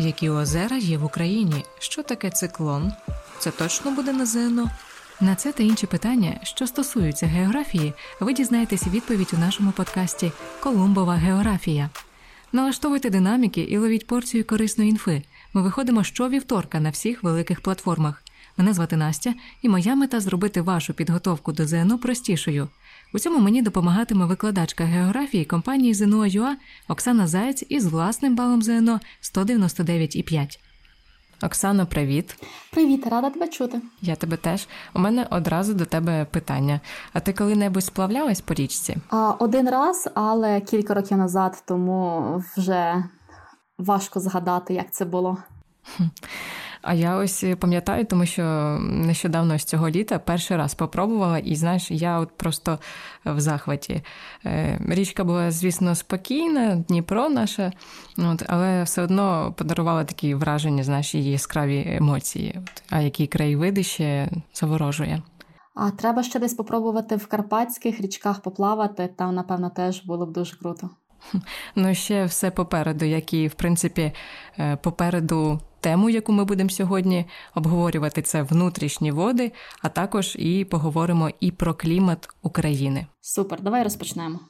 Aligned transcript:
Які 0.00 0.30
озера 0.30 0.76
є 0.76 0.98
в 0.98 1.04
Україні? 1.04 1.64
Що 1.78 2.02
таке 2.02 2.30
циклон? 2.30 2.92
Це 3.38 3.50
точно 3.50 3.90
буде 3.90 4.12
на 4.12 4.26
ЗНО? 4.26 4.70
На 5.20 5.34
це 5.34 5.52
та 5.52 5.62
інші 5.62 5.86
питання, 5.86 6.40
що 6.42 6.66
стосуються 6.66 7.26
географії, 7.26 7.92
ви 8.20 8.32
дізнаєтесь 8.32 8.86
відповідь 8.86 9.30
у 9.32 9.38
нашому 9.38 9.72
подкасті 9.72 10.32
Колумбова 10.60 11.14
географія. 11.14 11.90
Налаштовуйте 12.52 13.10
динаміки 13.10 13.60
і 13.60 13.78
ловіть 13.78 14.06
порцію 14.06 14.44
корисної 14.44 14.90
інфи. 14.90 15.22
Ми 15.54 15.62
виходимо 15.62 16.04
щовівторка 16.04 16.80
на 16.80 16.90
всіх 16.90 17.22
великих 17.22 17.60
платформах. 17.60 18.22
Мене 18.56 18.74
звати 18.74 18.96
Настя, 18.96 19.34
і 19.62 19.68
моя 19.68 19.94
мета 19.94 20.20
зробити 20.20 20.60
вашу 20.60 20.94
підготовку 20.94 21.52
до 21.52 21.66
ЗНО 21.66 21.98
простішою. 21.98 22.68
У 23.14 23.18
цьому 23.18 23.38
мені 23.38 23.62
допомагатиме 23.62 24.26
викладачка 24.26 24.84
географії 24.84 25.44
компанії 25.44 25.94
ЗНО.ЮА 25.94 26.56
Оксана 26.88 27.26
Заєць 27.26 27.64
із 27.68 27.86
власним 27.86 28.36
балом 28.36 28.62
ЗНО 28.62 29.00
199,5. 29.22 30.58
Оксано, 31.42 31.86
привіт. 31.86 32.36
Привіт, 32.72 33.06
рада 33.06 33.30
тебе 33.30 33.48
чути. 33.48 33.80
Я 34.02 34.16
тебе 34.16 34.36
теж. 34.36 34.68
У 34.94 34.98
мене 34.98 35.26
одразу 35.30 35.74
до 35.74 35.84
тебе 35.84 36.24
питання. 36.24 36.80
А 37.12 37.20
ти 37.20 37.32
коли-небудь 37.32 37.84
сплавлялась 37.84 38.40
по 38.40 38.54
річці? 38.54 38.96
А, 39.10 39.30
Один 39.30 39.68
раз, 39.70 40.08
але 40.14 40.60
кілька 40.60 40.94
років 40.94 41.18
назад, 41.18 41.62
тому 41.68 42.42
вже 42.56 43.04
важко 43.78 44.20
згадати, 44.20 44.74
як 44.74 44.92
це 44.92 45.04
було. 45.04 45.38
А 46.82 46.94
я 46.94 47.16
ось 47.16 47.44
пам'ятаю, 47.58 48.04
тому 48.04 48.26
що 48.26 48.42
нещодавно 48.80 49.58
з 49.58 49.64
цього 49.64 49.90
літа 49.90 50.18
перший 50.18 50.56
раз 50.56 50.74
попробувала, 50.74 51.38
і 51.38 51.56
знаєш, 51.56 51.90
я 51.90 52.18
от 52.18 52.28
просто 52.36 52.78
в 53.24 53.40
захваті. 53.40 54.02
Е, 54.46 54.80
річка 54.88 55.24
була, 55.24 55.50
звісно, 55.50 55.94
спокійна, 55.94 56.76
Дніпро 56.76 57.28
наше, 57.28 57.72
от, 58.18 58.42
але 58.46 58.82
все 58.82 59.02
одно 59.02 59.54
подарувала 59.56 60.04
такі 60.04 60.34
враження, 60.34 60.82
знаєш, 60.82 61.14
її 61.14 61.30
яскраві 61.30 61.84
емоції. 61.96 62.54
От, 62.62 62.82
А 62.90 63.00
який 63.00 63.26
краєвиди 63.26 63.82
ще 63.82 64.28
заворожує. 64.54 65.22
А 65.74 65.90
треба 65.90 66.22
ще 66.22 66.38
десь 66.38 66.54
попробувати 66.54 67.16
в 67.16 67.26
карпатських 67.26 68.00
річках 68.00 68.40
поплавати, 68.40 69.08
там, 69.16 69.34
напевно, 69.34 69.70
теж 69.70 70.04
було 70.04 70.26
б 70.26 70.32
дуже 70.32 70.56
круто. 70.56 70.90
Ну, 71.76 71.94
ще 71.94 72.24
все 72.24 72.50
попереду, 72.50 73.04
як 73.04 73.34
і 73.34 73.48
в 73.48 73.54
принципі 73.54 74.12
е, 74.58 74.76
попереду 74.76 75.60
тему, 75.80 76.10
яку 76.10 76.32
ми 76.32 76.44
будемо 76.44 76.70
сьогодні 76.70 77.24
обговорювати, 77.54 78.22
це 78.22 78.42
внутрішні 78.42 79.12
води, 79.12 79.52
а 79.82 79.88
також 79.88 80.36
і 80.38 80.64
поговоримо 80.64 81.30
і 81.40 81.50
про 81.50 81.74
клімат 81.74 82.28
України. 82.42 83.06
Супер, 83.20 83.60
давай 83.62 83.82
розпочнемо. 83.82 84.40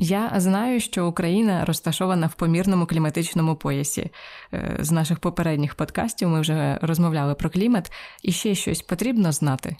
Я 0.00 0.32
знаю, 0.36 0.80
що 0.80 1.08
Україна 1.08 1.64
розташована 1.64 2.26
в 2.26 2.34
помірному 2.34 2.86
кліматичному 2.86 3.56
поясі. 3.56 4.10
Е, 4.52 4.76
з 4.80 4.90
наших 4.90 5.18
попередніх 5.18 5.74
подкастів 5.74 6.28
ми 6.28 6.40
вже 6.40 6.78
розмовляли 6.82 7.34
про 7.34 7.50
клімат, 7.50 7.92
і 8.22 8.32
ще 8.32 8.54
щось 8.54 8.82
потрібно 8.82 9.32
знати. 9.32 9.76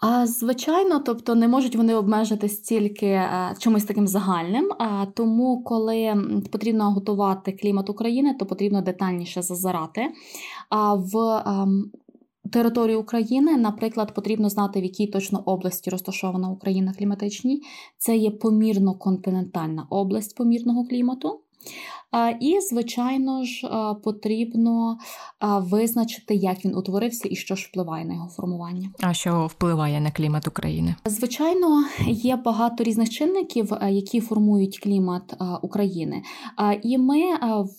А 0.00 0.26
звичайно, 0.26 0.98
тобто 0.98 1.34
не 1.34 1.48
можуть 1.48 1.76
вони 1.76 1.94
обмежитись 1.94 2.60
тільки 2.60 3.06
е, 3.06 3.54
чимось 3.58 3.84
таким 3.84 4.06
загальним. 4.06 4.72
А 4.78 5.06
тому, 5.06 5.62
коли 5.62 6.14
потрібно 6.52 6.92
готувати 6.92 7.52
клімат 7.52 7.90
України, 7.90 8.34
то 8.38 8.46
потрібно 8.46 8.82
детальніше 8.82 9.42
зазирати. 9.42 10.12
А 10.68 10.94
в 10.94 11.18
а, 11.18 11.62
ем, 11.62 11.90
територію 12.52 13.00
України, 13.00 13.56
наприклад, 13.56 14.14
потрібно 14.14 14.48
знати, 14.48 14.80
в 14.80 14.84
якій 14.84 15.06
точно 15.06 15.42
області 15.46 15.90
розташована 15.90 16.50
Україна 16.50 16.92
кліматичній. 16.98 17.62
Це 17.98 18.16
є 18.16 18.30
помірно 18.30 18.94
континентальна 18.94 19.86
область 19.90 20.36
помірного 20.36 20.84
клімату. 20.84 21.40
І, 22.40 22.60
звичайно 22.60 23.44
ж, 23.44 23.68
потрібно 24.04 24.98
визначити, 25.58 26.34
як 26.34 26.64
він 26.64 26.76
утворився 26.76 27.28
і 27.30 27.36
що 27.36 27.54
ж 27.54 27.68
впливає 27.70 28.04
на 28.04 28.14
його 28.14 28.28
формування. 28.28 28.90
А 29.00 29.14
що 29.14 29.46
впливає 29.46 30.00
на 30.00 30.10
клімат 30.10 30.48
України? 30.48 30.94
Звичайно, 31.04 31.84
є 32.06 32.36
багато 32.36 32.84
різних 32.84 33.10
чинників, 33.10 33.72
які 33.88 34.20
формують 34.20 34.78
клімат 34.78 35.34
України. 35.62 36.22
І 36.82 36.98
ми 36.98 37.22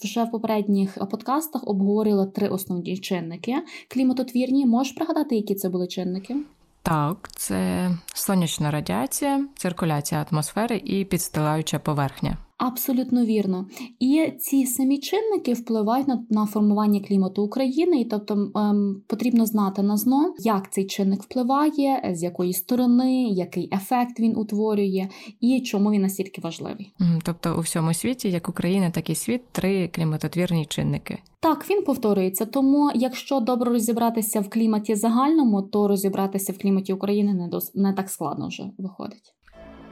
вже 0.03 0.23
в 0.23 0.31
попередніх 0.31 0.97
подкастах 1.11 1.67
обговорили 1.67 2.25
три 2.25 2.47
основні 2.47 2.97
чинники 2.97 3.55
кліматотвірні. 3.87 4.65
Можеш 4.65 4.93
пригадати, 4.93 5.35
які 5.35 5.55
це 5.55 5.69
були 5.69 5.87
чинники? 5.87 6.35
Так, 6.83 7.29
це 7.35 7.89
сонячна 8.13 8.71
радіація, 8.71 9.45
циркуляція 9.55 10.25
атмосфери 10.31 10.81
і 10.85 11.05
підстилаюча 11.05 11.79
поверхня. 11.79 12.37
Абсолютно 12.57 13.25
вірно. 13.25 13.67
І 13.99 14.31
ці 14.39 14.65
самі 14.65 14.99
чинники 14.99 15.53
впливають 15.53 16.07
на 16.07 16.25
на 16.29 16.45
формування 16.45 16.99
клімату 16.99 17.43
України, 17.43 18.01
і 18.01 18.05
тобто 18.05 18.51
ем, 18.55 19.01
потрібно 19.07 19.45
знати 19.45 19.83
на 19.83 19.97
зно, 19.97 20.33
як 20.39 20.73
цей 20.73 20.85
чинник 20.85 21.23
впливає, 21.23 22.13
з 22.15 22.23
якої 22.23 22.53
сторони, 22.53 23.23
який 23.23 23.69
ефект 23.73 24.19
він 24.19 24.37
утворює, 24.37 25.07
і 25.39 25.61
чому 25.61 25.91
він 25.91 26.01
настільки 26.01 26.41
важливий. 26.41 26.93
Тобто 27.23 27.55
у 27.57 27.61
всьому 27.61 27.93
світі, 27.93 28.29
як 28.29 28.49
Україна, 28.49 28.89
так 28.89 29.09
і 29.09 29.15
світ, 29.15 29.41
три 29.51 29.87
кліматотвірні 29.87 30.65
чинники. 30.65 31.17
Так, 31.39 31.69
він 31.69 31.83
повторюється. 31.83 32.45
Тому, 32.45 32.91
якщо 32.95 33.39
добре 33.39 33.71
розібратися 33.71 34.39
в 34.39 34.49
кліматі 34.49 34.95
загальному, 34.95 35.61
то 35.61 35.87
розібратися 35.87 36.53
в 36.53 36.57
кліматі 36.57 36.93
України 36.93 37.33
не 37.33 37.47
дос 37.47 37.75
не 37.75 37.93
так 37.93 38.09
складно 38.09 38.47
вже 38.47 38.63
виходить. 38.77 39.33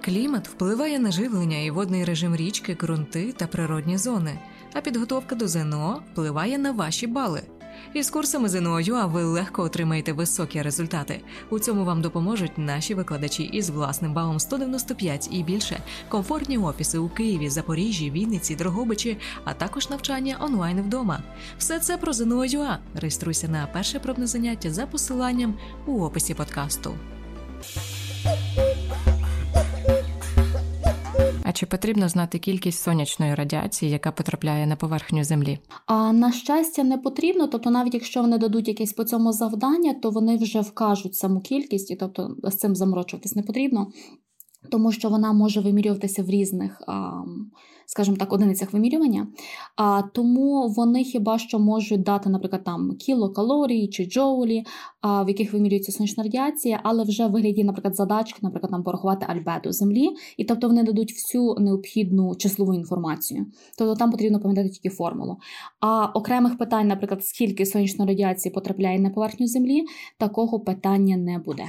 Клімат 0.06 0.47
впливає 0.47 1.00
на 1.00 1.12
живлення 1.12 1.57
і 1.57 1.72
водний 1.72 2.06
режим 2.06 2.35
річки, 2.35 2.78
ґрунти 2.81 3.34
та 3.38 3.47
природні 3.47 3.97
зони, 3.97 4.39
а 4.73 4.81
підготовка 4.81 5.35
до 5.35 5.47
ЗНО 5.47 6.01
впливає 6.12 6.57
на 6.57 6.72
ваші 6.72 7.07
бали. 7.07 7.41
Із 7.94 8.09
курсами 8.09 8.50
ЗНО.ЮА 8.50 9.06
ви 9.06 9.23
легко 9.23 9.63
отримаєте 9.63 10.13
високі 10.13 10.61
результати. 10.61 11.22
У 11.50 11.59
цьому 11.59 11.85
вам 11.85 12.01
допоможуть 12.01 12.57
наші 12.57 12.94
викладачі 12.94 13.44
із 13.44 13.69
власним 13.69 14.13
балом 14.13 14.40
195 14.40 15.29
і 15.31 15.44
більше, 15.44 15.79
комфортні 16.09 16.57
офіси 16.57 16.97
у 16.97 17.09
Києві, 17.09 17.50
Запоріжжі, 17.50 18.11
Вінниці, 18.11 18.56
Дрогобичі, 18.56 19.17
а 19.44 19.53
також 19.53 19.90
навчання 19.90 20.38
онлайн 20.40 20.81
вдома. 20.81 21.23
Все 21.57 21.79
це 21.79 21.97
про 21.97 22.13
ЗНО.ЮА. 22.13 22.79
Реєструйся 22.95 23.47
на 23.47 23.67
перше 23.73 24.00
пробне 24.00 24.28
заняття 24.28 24.72
за 24.72 24.85
посиланням 24.85 25.53
у 25.85 26.03
описі 26.03 26.34
подкасту. 26.34 26.95
А 31.51 31.53
чи 31.53 31.66
потрібно 31.66 32.09
знати 32.09 32.39
кількість 32.39 32.84
сонячної 32.84 33.35
радіації, 33.35 33.91
яка 33.91 34.12
потрапляє 34.12 34.67
на 34.67 34.75
поверхню 34.75 35.23
землі? 35.23 35.59
А 35.85 36.13
на 36.13 36.31
щастя, 36.31 36.84
не 36.84 36.97
потрібно. 36.97 37.47
Тобто, 37.47 37.69
навіть 37.69 37.94
якщо 37.94 38.22
вони 38.22 38.38
дадуть 38.38 38.67
якесь 38.67 38.94
по 38.94 39.03
цьому 39.03 39.34
завдання, 39.34 39.94
то 39.94 40.09
вони 40.09 40.38
вже 40.38 40.61
вкажуть 40.61 41.16
саму 41.16 41.40
кількість, 41.40 41.91
і 41.91 41.95
тобто 41.95 42.35
з 42.44 42.56
цим 42.56 42.75
заморочуватись 42.75 43.35
не 43.35 43.44
потрібно 43.44 43.88
тому 44.69 44.91
що 44.91 45.09
вона 45.09 45.33
може 45.33 45.61
вимірюватися 45.61 46.23
в 46.23 46.29
різних, 46.29 46.81
скажімо 47.85 48.17
так, 48.17 48.33
одиницях 48.33 48.73
вимірювання. 48.73 49.27
Тому 50.13 50.67
вони 50.67 51.03
хіба 51.03 51.39
що 51.39 51.59
можуть 51.59 52.03
дати, 52.03 52.29
наприклад, 52.29 52.63
там 52.63 52.95
кілокалорії 52.95 53.88
чи 53.88 54.05
джоулі, 54.05 54.63
в 55.03 55.27
яких 55.27 55.53
вимірюється 55.53 55.91
сонячна 55.91 56.23
радіація, 56.23 56.79
але 56.83 57.03
вже 57.03 57.27
в 57.27 57.31
вигляді, 57.31 57.63
наприклад, 57.63 57.95
задачки, 57.95 58.39
наприклад, 58.41 58.72
там 58.72 58.83
порахувати 58.83 59.25
альбедо 59.29 59.72
землі, 59.72 60.09
і 60.38 60.44
тобто 60.44 60.67
вони 60.67 60.83
дадуть 60.83 61.11
всю 61.13 61.55
необхідну 61.59 62.35
числову 62.35 62.73
інформацію. 62.73 63.45
Тобто 63.78 63.95
там 63.95 64.11
потрібно 64.11 64.39
пам'ятати 64.39 64.69
тільки 64.69 64.89
формулу. 64.89 65.38
А 65.79 66.05
окремих 66.05 66.57
питань, 66.57 66.88
наприклад, 66.88 67.25
скільки 67.25 67.66
сонячної 67.66 68.09
радіації 68.09 68.53
потрапляє 68.53 68.99
на 68.99 69.09
поверхню 69.09 69.47
землі, 69.47 69.83
такого 70.17 70.59
питання 70.59 71.17
не 71.17 71.39
буде. 71.39 71.63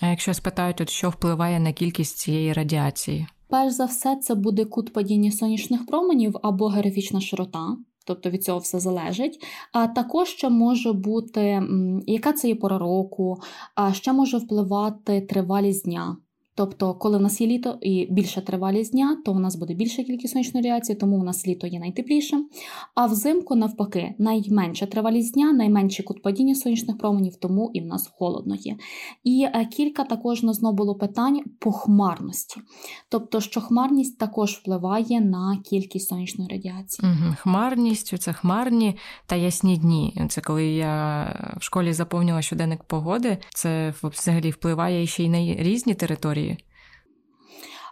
А 0.00 0.06
якщо 0.06 0.34
спитають, 0.34 0.80
от 0.80 0.90
що 0.90 1.10
впливає 1.10 1.60
на 1.60 1.72
кількість 1.72 2.16
цієї 2.16 2.52
радіації? 2.52 3.26
Перш 3.48 3.72
за 3.72 3.84
все, 3.84 4.16
це 4.16 4.34
буде 4.34 4.64
кут 4.64 4.92
падіння 4.92 5.32
сонячних 5.32 5.86
променів 5.86 6.36
або 6.42 6.66
географічна 6.66 7.20
широта. 7.20 7.76
Тобто 8.06 8.30
від 8.30 8.44
цього 8.44 8.58
все 8.58 8.80
залежить. 8.80 9.44
А 9.72 9.86
також 9.86 10.28
ще 10.28 10.48
може 10.48 10.92
бути, 10.92 11.62
яка 12.06 12.32
це 12.32 12.48
є 12.48 12.54
пора 12.54 12.78
року, 12.78 13.36
а 13.74 13.92
ще 13.92 14.12
може 14.12 14.36
впливати 14.36 15.20
тривалість 15.20 15.84
дня. 15.84 16.16
Тобто, 16.58 16.94
коли 16.94 17.18
в 17.18 17.20
нас 17.20 17.40
є 17.40 17.46
літо 17.46 17.78
і 17.80 18.06
більша 18.10 18.40
тривалість 18.40 18.92
дня, 18.92 19.16
то 19.24 19.32
у 19.32 19.38
нас 19.38 19.56
буде 19.56 19.74
більша 19.74 20.02
кількість 20.02 20.32
сонячної 20.32 20.66
радіації, 20.66 20.96
тому 20.96 21.16
у 21.16 21.24
нас 21.24 21.46
літо 21.46 21.66
є 21.66 21.80
найтеплішим. 21.80 22.48
А 22.94 23.06
взимку, 23.06 23.54
навпаки, 23.54 24.14
найменша 24.18 24.86
тривалість 24.86 25.34
дня, 25.34 25.52
найменший 25.52 26.04
кут 26.04 26.22
падіння 26.22 26.54
сонячних 26.54 26.98
променів, 26.98 27.36
тому 27.36 27.70
і 27.74 27.80
в 27.80 27.86
нас 27.86 28.10
холодно 28.18 28.54
є. 28.54 28.76
І 29.24 29.46
е, 29.54 29.68
кілька 29.72 30.04
також 30.04 30.42
на 30.42 30.52
знову 30.52 30.76
було 30.76 30.94
питань 30.94 31.40
по 31.58 31.72
хмарності. 31.72 32.60
Тобто, 33.08 33.40
що 33.40 33.60
хмарність 33.60 34.18
також 34.18 34.52
впливає 34.52 35.20
на 35.20 35.58
кількість 35.64 36.08
сонячної 36.08 36.50
радіації. 36.50 37.08
Угу. 37.08 37.34
Хмарність 37.38 38.18
це 38.18 38.32
хмарні 38.32 38.96
та 39.26 39.36
ясні 39.36 39.76
дні. 39.76 40.26
Це 40.28 40.40
коли 40.40 40.66
я 40.66 41.24
в 41.60 41.62
школі 41.62 41.92
заповнила 41.92 42.42
щоденник 42.42 42.84
погоди, 42.84 43.38
це 43.54 43.94
взагалі 44.02 44.50
впливає 44.50 45.06
ще 45.06 45.24
й 45.24 45.28
на 45.28 45.38
різні 45.62 45.94
території. 45.94 46.47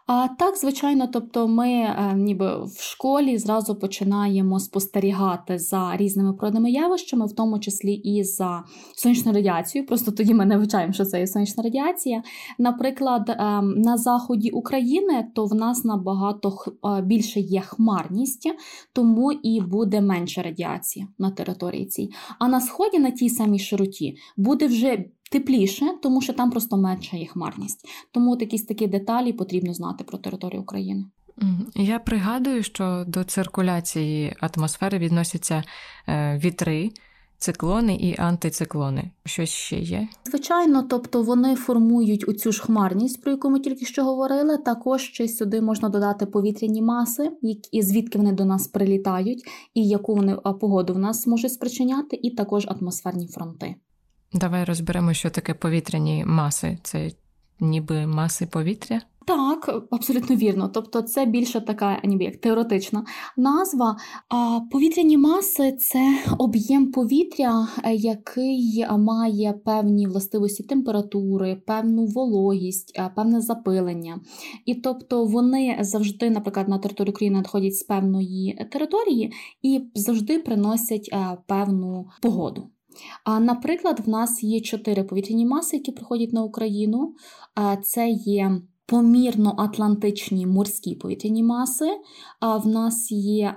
А 0.07 0.29
так, 0.29 0.57
звичайно, 0.57 1.07
тобто 1.07 1.49
ми 1.49 1.69
е, 1.69 2.15
ніби 2.17 2.65
в 2.65 2.81
школі 2.81 3.39
зразу 3.39 3.75
починаємо 3.75 4.61
спостерігати 4.61 5.59
за 5.59 5.97
різними 5.97 6.33
природними 6.33 6.71
явищами, 6.71 7.27
в 7.27 7.33
тому 7.33 7.59
числі 7.59 7.93
і 7.93 8.25
за 8.25 8.65
сонячною 8.97 9.37
радіацією. 9.37 9.89
Просто 9.89 10.13
тоді 10.13 10.35
ми 10.35 10.47
не 10.47 10.57
вивчаємо, 10.57 10.93
що 10.93 11.05
це 11.05 11.21
є 11.21 11.27
сонячна 11.27 11.63
радіація. 11.63 12.23
Наприклад, 12.59 13.29
е, 13.29 13.63
на 13.63 13.97
заході 13.97 14.51
України 14.51 15.27
то 15.35 15.45
в 15.45 15.55
нас 15.55 15.85
набагато 15.85 16.57
е, 16.99 17.03
більше 17.03 17.41
є 17.41 17.61
хмарність, 17.61 18.51
тому 18.93 19.33
і 19.33 19.61
буде 19.61 20.01
менше 20.01 20.43
радіації 20.43 21.07
на 21.19 21.31
території 21.31 21.87
цій. 21.87 22.11
А 22.39 22.49
на 22.49 22.61
сході, 22.61 22.99
на 22.99 23.11
тій 23.11 23.29
самій 23.29 23.59
широті, 23.59 24.17
буде 24.37 24.67
вже 24.67 25.05
тепліше, 25.31 25.87
тому 26.03 26.21
що 26.21 26.33
там 26.33 26.51
просто 26.51 26.77
менша 26.77 27.17
є 27.17 27.27
хмарність. 27.27 27.89
Тому 28.13 28.33
от 28.33 28.41
якісь 28.41 28.65
такі 28.65 28.87
деталі 28.87 29.33
потрібно 29.33 29.75
знати 29.75 30.05
про 30.05 30.19
територію 30.19 30.63
України. 30.63 31.05
Я 31.75 31.99
пригадую, 31.99 32.63
що 32.63 33.05
до 33.09 33.25
циркуляції 33.25 34.37
атмосфери 34.41 34.99
відносяться 34.99 35.63
е, 36.09 36.41
вітри. 36.45 36.91
Циклони 37.39 37.95
і 37.95 38.21
антициклони. 38.21 39.11
Щось 39.25 39.51
ще 39.51 39.79
є? 39.79 40.09
Звичайно, 40.25 40.83
тобто 40.83 41.23
вони 41.23 41.55
формують 41.57 42.29
оцю 42.29 42.53
ж 42.53 42.63
хмарність, 42.63 43.23
про 43.23 43.33
яку 43.33 43.51
ми 43.51 43.61
тільки 43.61 43.87
що 43.87 44.05
говорили. 44.05 44.59
Також 44.59 45.03
ще 45.03 45.29
сюди 45.29 45.61
можна 45.61 45.89
додати 45.89 46.27
повітряні 46.27 46.83
маси, 46.83 47.31
які 47.43 47.83
звідки 47.83 48.19
вони 48.19 48.33
до 48.33 48.45
нас 48.45 48.67
прилітають, 48.67 49.43
і 49.75 49.89
яку 49.89 50.15
вони 50.15 50.37
погоду 50.61 50.95
в 50.95 50.99
нас 50.99 51.27
можуть 51.27 51.53
спричиняти, 51.53 52.19
і 52.23 52.31
також 52.31 52.67
атмосферні 52.69 53.29
фронти. 53.29 53.75
Давай 54.37 54.65
розберемо, 54.65 55.13
що 55.13 55.31
таке 55.31 55.55
повітряні 55.55 56.25
маси. 56.27 56.79
Це 56.83 57.11
ніби 57.61 58.07
маси 58.07 58.47
повітря. 58.47 59.01
Так, 59.27 59.87
абсолютно 59.91 60.37
вірно. 60.37 60.69
Тобто, 60.69 61.03
це 61.03 61.27
більше 61.27 61.61
така, 61.61 62.01
ніби 62.05 62.25
як 62.25 62.37
теоретична 62.37 63.05
назва. 63.37 63.97
А 64.29 64.61
повітряні 64.71 65.19
маси 65.19 65.73
це 65.73 66.19
об'єм 66.39 66.93
повітря, 66.93 67.69
е, 67.85 67.95
який 67.95 68.87
має 68.99 69.53
певні 69.53 70.07
властивості 70.07 70.63
температури, 70.63 71.63
певну 71.67 72.07
вологість, 72.07 72.93
е, 72.99 73.11
певне 73.17 73.41
запилення. 73.41 74.21
І 74.67 74.75
тобто 74.75 75.25
вони 75.25 75.79
завжди, 75.81 76.31
наприклад, 76.31 76.69
на 76.69 76.79
територію 76.79 77.13
України 77.13 77.37
надходять 77.37 77.77
з 77.77 77.83
певної 77.83 78.69
території 78.73 79.33
і 79.63 79.81
завжди 79.95 80.39
приносять 80.39 81.11
е, 81.13 81.37
певну 81.47 82.09
погоду. 82.23 82.69
А, 83.25 83.41
Наприклад, 83.41 84.01
в 84.07 84.09
нас 84.09 84.43
є 84.43 84.61
чотири 84.61 85.05
повітряні 85.05 85.47
маси, 85.47 85.77
які 85.77 85.93
приходять 85.93 86.33
на 86.33 86.43
Україну. 86.43 87.15
Це 87.83 88.09
є 88.11 88.61
помірно 88.87 89.55
атлантичні 89.59 90.47
морські 90.47 90.95
повітряні 90.95 91.43
маси. 91.43 91.91
В 92.65 92.67
нас 92.67 93.13
є 93.13 93.55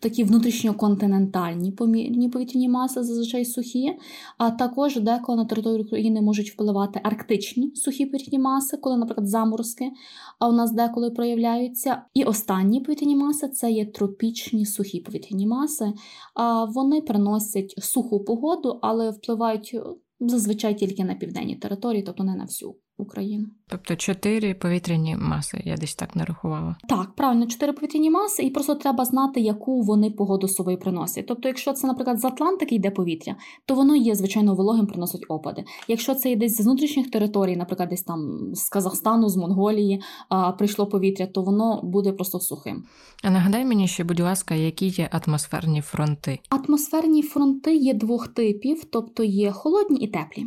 такі 0.00 0.24
внутрішньоконтинентальні 0.24 1.72
помірні 1.72 2.28
повітряні 2.28 2.68
маси, 2.68 3.02
зазвичай 3.02 3.44
сухі, 3.44 3.92
а 4.38 4.50
також 4.50 4.96
деколи 4.96 5.38
на 5.38 5.44
територію 5.44 5.84
України 5.84 6.22
можуть 6.22 6.50
впливати 6.50 7.00
арктичні 7.02 7.72
сухі 7.74 8.06
повітряні 8.06 8.38
маси, 8.38 8.76
коли, 8.76 8.96
наприклад, 8.96 9.28
заморозки 9.28 9.90
а 10.38 10.48
у 10.48 10.52
нас 10.52 10.72
деколи 10.72 11.10
проявляються. 11.10 12.02
І 12.14 12.24
останні 12.24 12.80
повітряні 12.80 13.16
маси 13.16 13.48
це 13.48 13.70
є 13.70 13.86
тропічні 13.86 14.66
сухі 14.66 15.00
повітряні 15.00 15.46
маси. 15.46 15.92
А 16.34 16.64
Вони 16.64 17.00
приносять 17.00 17.74
суху 17.78 18.24
погоду, 18.24 18.78
але 18.82 19.10
впливають 19.10 19.76
зазвичай 20.20 20.78
тільки 20.78 21.04
на 21.04 21.14
південні 21.14 21.56
території, 21.56 22.02
тобто 22.02 22.24
не 22.24 22.34
на 22.34 22.44
всю. 22.44 22.74
Україну. 22.98 23.46
Тобто 23.68 23.96
чотири 23.96 24.54
повітряні 24.54 25.16
маси, 25.16 25.62
я 25.64 25.76
десь 25.76 25.94
так 25.94 26.16
нарахувала. 26.16 26.76
Так, 26.88 27.14
правильно, 27.16 27.46
чотири 27.46 27.72
повітряні 27.72 28.10
маси, 28.10 28.42
і 28.42 28.50
просто 28.50 28.74
треба 28.74 29.04
знати, 29.04 29.40
яку 29.40 29.82
вони 29.82 30.10
погоду 30.10 30.48
з 30.48 30.54
собою 30.54 30.78
приносять. 30.78 31.26
Тобто, 31.26 31.48
якщо 31.48 31.72
це, 31.72 31.86
наприклад, 31.86 32.20
з 32.20 32.24
Атлантики 32.24 32.74
йде 32.74 32.90
повітря, 32.90 33.36
то 33.66 33.74
воно 33.74 33.96
є, 33.96 34.14
звичайно, 34.14 34.54
вологим, 34.54 34.86
приносить 34.86 35.24
опади. 35.28 35.64
Якщо 35.88 36.14
це 36.14 36.30
йде 36.30 36.48
з 36.48 36.60
внутрішніх 36.60 37.10
територій, 37.10 37.56
наприклад, 37.56 37.88
десь 37.88 38.02
там 38.02 38.50
з 38.54 38.68
Казахстану, 38.68 39.28
з 39.28 39.36
Монголії 39.36 40.02
а, 40.28 40.52
прийшло 40.52 40.86
повітря, 40.86 41.26
то 41.26 41.42
воно 41.42 41.80
буде 41.82 42.12
просто 42.12 42.40
сухим. 42.40 42.84
А 43.22 43.30
нагадай 43.30 43.64
мені 43.64 43.88
ще, 43.88 44.04
будь 44.04 44.20
ласка, 44.20 44.54
які 44.54 44.86
є 44.86 45.10
атмосферні 45.12 45.80
фронти? 45.80 46.38
Атмосферні 46.50 47.22
фронти 47.22 47.76
є 47.76 47.94
двох 47.94 48.28
типів, 48.28 48.84
тобто 48.84 49.24
є 49.24 49.52
холодні 49.52 50.00
і 50.00 50.06
теплі. 50.06 50.46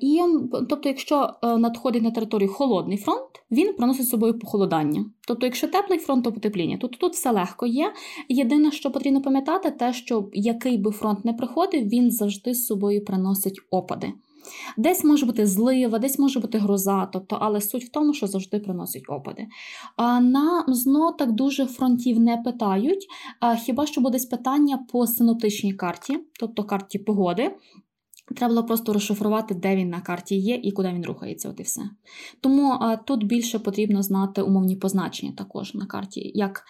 І, 0.00 0.20
Тобто, 0.52 0.88
якщо 0.88 1.30
е, 1.42 1.58
надходить 1.58 2.02
на 2.02 2.10
територію 2.10 2.52
холодний 2.52 2.98
фронт, 2.98 3.28
він 3.50 3.74
приносить 3.74 4.06
з 4.06 4.08
собою 4.08 4.38
похолодання. 4.38 5.04
Тобто, 5.28 5.46
якщо 5.46 5.68
теплий 5.68 5.98
фронт, 5.98 6.24
то 6.24 6.32
потепління. 6.32 6.78
Тут 6.78 6.98
тут 6.98 7.12
все 7.12 7.30
легко 7.30 7.66
є. 7.66 7.92
Єдине, 8.28 8.70
що 8.72 8.90
потрібно 8.90 9.22
пам'ятати, 9.22 9.70
те, 9.70 9.92
що 9.92 10.28
який 10.32 10.78
би 10.78 10.90
фронт 10.90 11.24
не 11.24 11.32
приходив, 11.32 11.88
він 11.88 12.10
завжди 12.10 12.54
з 12.54 12.66
собою 12.66 13.04
приносить 13.04 13.60
опади. 13.70 14.12
Десь 14.76 15.04
може 15.04 15.26
бути 15.26 15.46
злива, 15.46 15.98
десь 15.98 16.18
може 16.18 16.40
бути 16.40 16.58
гроза, 16.58 17.08
тобто, 17.12 17.38
але 17.40 17.60
суть 17.60 17.84
в 17.84 17.90
тому, 17.90 18.14
що 18.14 18.26
завжди 18.26 18.58
приносить 18.58 19.04
опади. 19.08 19.46
А 19.96 20.20
на 20.20 20.64
ЗНО 20.68 21.12
так 21.12 21.32
дуже 21.32 21.66
фронтів 21.66 22.20
не 22.20 22.36
питають, 22.36 23.06
а 23.40 23.56
хіба 23.56 23.86
що 23.86 24.00
буде 24.00 24.18
питання 24.30 24.86
по 24.92 25.06
синоптичній 25.06 25.72
карті, 25.72 26.18
тобто 26.40 26.64
карті 26.64 26.98
погоди. 26.98 27.50
Треба 28.36 28.48
було 28.54 28.66
просто 28.66 28.92
розшифрувати, 28.92 29.54
де 29.54 29.76
він 29.76 29.88
на 29.88 30.00
карті 30.00 30.36
є 30.36 30.60
і 30.62 30.72
куди 30.72 30.88
він 30.88 31.04
рухається, 31.04 31.48
от 31.48 31.60
і 31.60 31.62
все. 31.62 31.82
Тому 32.40 32.78
а, 32.80 32.96
тут 32.96 33.24
більше 33.24 33.58
потрібно 33.58 34.02
знати 34.02 34.42
умовні 34.42 34.76
позначення 34.76 35.32
також 35.32 35.74
на 35.74 35.86
карті, 35.86 36.32
як 36.34 36.64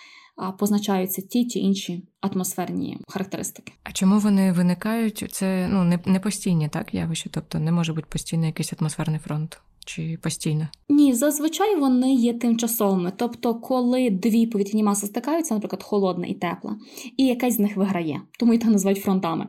позначаються 0.58 1.22
ті 1.22 1.46
чи 1.46 1.58
інші 1.58 2.02
атмосферні 2.20 2.98
характеристики. 3.08 3.72
А 3.82 3.92
чому 3.92 4.18
вони 4.18 4.52
виникають? 4.52 5.24
Це 5.32 5.68
ну 5.68 5.84
не, 5.84 5.98
не 6.06 6.20
постійні, 6.20 6.68
так 6.68 6.94
явище? 6.94 7.30
Тобто 7.32 7.58
не 7.58 7.72
може 7.72 7.92
бути 7.92 8.06
постійно 8.10 8.46
якийсь 8.46 8.72
атмосферний 8.80 9.18
фронт 9.18 9.60
чи 9.84 10.18
постійно? 10.22 10.68
Ні, 10.88 11.14
зазвичай 11.14 11.76
вони 11.76 12.14
є 12.14 12.34
тимчасовими. 12.34 13.12
Тобто, 13.16 13.54
коли 13.54 14.10
дві 14.10 14.46
повітряні 14.46 14.82
маси 14.82 15.06
стикаються, 15.06 15.54
наприклад, 15.54 15.82
холодна 15.82 16.26
і 16.26 16.34
тепла, 16.34 16.76
і 17.16 17.26
якась 17.26 17.54
з 17.54 17.58
них 17.58 17.76
виграє, 17.76 18.20
тому 18.38 18.54
і 18.54 18.58
так 18.58 18.70
називають 18.70 19.02
фронтами. 19.02 19.48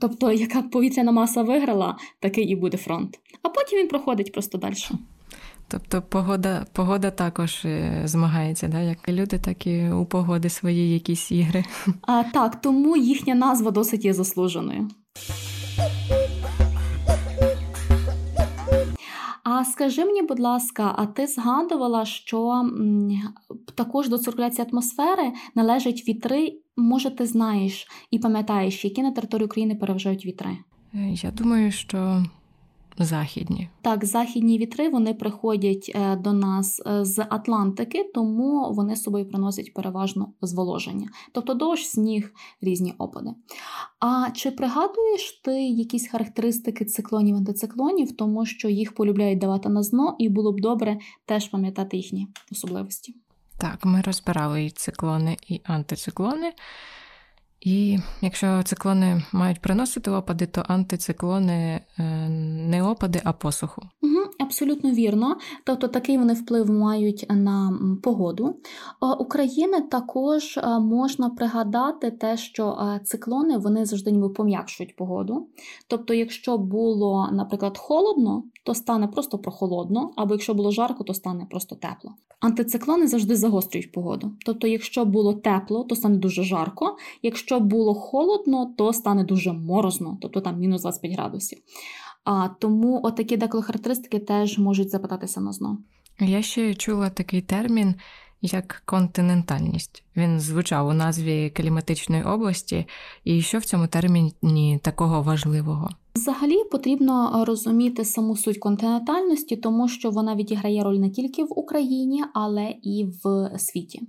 Тобто, 0.00 0.32
яка 0.32 0.62
повітряна 0.62 1.12
маса 1.12 1.42
виграла, 1.42 1.96
такий 2.20 2.44
і 2.44 2.56
буде 2.56 2.76
фронт. 2.76 3.18
А 3.42 3.48
потім 3.48 3.78
він 3.78 3.88
проходить 3.88 4.32
просто 4.32 4.58
далі. 4.58 4.74
Тобто 5.68 6.02
погода 6.02 6.66
погода 6.72 7.10
також 7.10 7.64
е, 7.64 8.02
змагається, 8.04 8.68
да? 8.68 8.80
як 8.80 8.98
і 9.08 9.12
люди, 9.12 9.38
так 9.38 9.66
і 9.66 9.90
у 9.90 10.04
погоди 10.04 10.48
свої 10.48 10.92
якісь 10.92 11.32
ігри. 11.32 11.64
А, 12.02 12.22
Так, 12.22 12.60
тому 12.60 12.96
їхня 12.96 13.34
назва 13.34 13.70
досить 13.70 14.04
є 14.04 14.14
заслуженою. 14.14 14.88
А 19.44 19.64
скажи 19.64 20.04
мені, 20.04 20.22
будь 20.22 20.40
ласка, 20.40 20.94
а 20.98 21.06
ти 21.06 21.26
згадувала, 21.26 22.04
що 22.04 22.70
також 23.74 24.08
до 24.08 24.18
циркуляції 24.18 24.68
атмосфери 24.72 25.32
належать 25.54 26.08
вітри? 26.08 26.52
Може, 26.76 27.10
ти 27.10 27.26
знаєш 27.26 27.86
і 28.10 28.18
пам'ятаєш, 28.18 28.84
які 28.84 29.02
на 29.02 29.10
території 29.10 29.46
України 29.46 29.74
переважають 29.74 30.26
вітри? 30.26 30.58
Е, 30.94 31.12
я 31.12 31.30
думаю, 31.30 31.72
що 31.72 32.24
західні. 32.98 33.68
Так, 33.82 34.04
західні 34.04 34.58
вітри 34.58 34.88
вони 34.88 35.14
приходять 35.14 35.92
е, 35.94 36.16
до 36.16 36.32
нас 36.32 36.82
е, 36.86 37.04
з 37.04 37.26
Атлантики, 37.30 38.10
тому 38.14 38.72
вони 38.72 38.96
з 38.96 39.02
собою 39.02 39.28
приносять 39.28 39.74
переважно 39.74 40.32
зволоження, 40.42 41.08
тобто 41.32 41.54
дощ, 41.54 41.86
сніг, 41.86 42.32
різні 42.60 42.94
опади. 42.98 43.30
А 44.00 44.30
чи 44.30 44.50
пригадуєш 44.50 45.40
ти 45.44 45.62
якісь 45.62 46.08
характеристики 46.08 46.84
циклонів 46.84 47.36
антициклонів, 47.36 48.16
тому 48.16 48.46
що 48.46 48.68
їх 48.68 48.94
полюбляють 48.94 49.38
давати 49.38 49.68
на 49.68 49.82
зно, 49.82 50.16
і 50.18 50.28
було 50.28 50.52
б 50.52 50.60
добре 50.60 50.98
теж 51.26 51.48
пам'ятати 51.48 51.96
їхні 51.96 52.28
особливості? 52.52 53.14
Так, 53.58 53.84
ми 53.84 54.00
розбирали 54.00 54.64
і 54.64 54.70
циклони, 54.70 55.36
і 55.48 55.60
антициклони. 55.64 56.52
І 57.60 57.98
якщо 58.20 58.62
циклони 58.62 59.22
мають 59.32 59.60
приносити 59.60 60.10
опади, 60.10 60.46
то 60.46 60.64
антициклони 60.68 61.80
е, 61.98 62.02
не 62.68 62.82
опади, 62.82 63.20
а 63.24 63.32
посуху. 63.32 63.82
Угу, 64.02 64.25
Абсолютно 64.46 64.90
вірно. 64.90 65.36
Тобто 65.64 65.88
такий 65.88 66.18
вони 66.18 66.34
вплив 66.34 66.70
мають 66.70 67.26
на 67.30 67.78
погоду. 68.02 68.56
України 69.18 69.80
також 69.80 70.56
е, 70.56 70.78
можна 70.78 71.30
пригадати 71.30 72.10
те, 72.10 72.36
що 72.36 72.68
е, 72.68 73.00
циклони 73.04 73.58
вони 73.58 73.84
завжди 73.84 74.10
ніби 74.10 74.28
пом'якшують 74.28 74.96
погоду. 74.96 75.46
Тобто, 75.88 76.14
якщо 76.14 76.58
було, 76.58 77.28
наприклад, 77.32 77.78
холодно, 77.78 78.44
то 78.64 78.74
стане 78.74 79.06
просто 79.06 79.38
прохолодно, 79.38 80.10
або 80.16 80.34
якщо 80.34 80.54
було 80.54 80.70
жарко, 80.70 81.04
то 81.04 81.14
стане 81.14 81.46
просто 81.50 81.76
тепло. 81.76 82.14
Антициклони 82.40 83.06
завжди 83.06 83.36
загострюють 83.36 83.92
погоду. 83.92 84.32
Тобто, 84.46 84.66
якщо 84.66 85.04
було 85.04 85.34
тепло, 85.34 85.84
то 85.84 85.96
стане 85.96 86.16
дуже 86.16 86.42
жарко. 86.42 86.96
Якщо 87.22 87.60
було 87.60 87.94
холодно, 87.94 88.74
то 88.78 88.92
стане 88.92 89.24
дуже 89.24 89.52
морозно, 89.52 90.18
тобто 90.20 90.40
там 90.40 90.58
мінус 90.58 90.82
25 90.82 91.12
градусів. 91.12 91.58
А 92.26 92.48
тому 92.48 93.00
отакі 93.02 93.36
деколи 93.36 93.62
характеристики 93.62 94.18
теж 94.18 94.58
можуть 94.58 94.90
запитатися 94.90 95.40
на 95.40 95.52
зно. 95.52 95.78
Я 96.20 96.42
ще 96.42 96.74
чула 96.74 97.10
такий 97.10 97.40
термін 97.40 97.94
як 98.42 98.82
континентальність. 98.84 100.04
Він 100.16 100.40
звучав 100.40 100.88
у 100.88 100.92
назві 100.92 101.50
кліматичної 101.50 102.22
області, 102.22 102.86
і 103.24 103.42
що 103.42 103.58
в 103.58 103.64
цьому 103.64 103.86
терміні 103.86 104.80
такого 104.82 105.22
важливого? 105.22 105.88
Взагалі 106.14 106.64
потрібно 106.72 107.44
розуміти 107.46 108.04
саму 108.04 108.36
суть 108.36 108.58
континентальності, 108.58 109.56
тому 109.56 109.88
що 109.88 110.10
вона 110.10 110.34
відіграє 110.34 110.84
роль 110.84 110.96
не 110.96 111.10
тільки 111.10 111.44
в 111.44 111.58
Україні, 111.58 112.24
але 112.34 112.74
і 112.82 113.06
в 113.24 113.50
світі. 113.58 114.02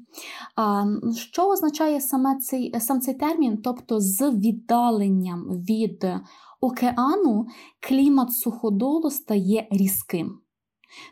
Що 1.15 1.49
означає 1.49 2.01
саме 2.01 2.37
цей 2.37 2.79
сам 2.79 3.01
цей 3.01 3.13
термін? 3.13 3.57
Тобто 3.63 3.99
з 3.99 4.31
віддаленням 4.31 5.43
від 5.43 6.05
океану 6.61 7.45
клімат 7.79 8.33
суходолу 8.33 9.09
стає 9.09 9.67
різким. 9.71 10.39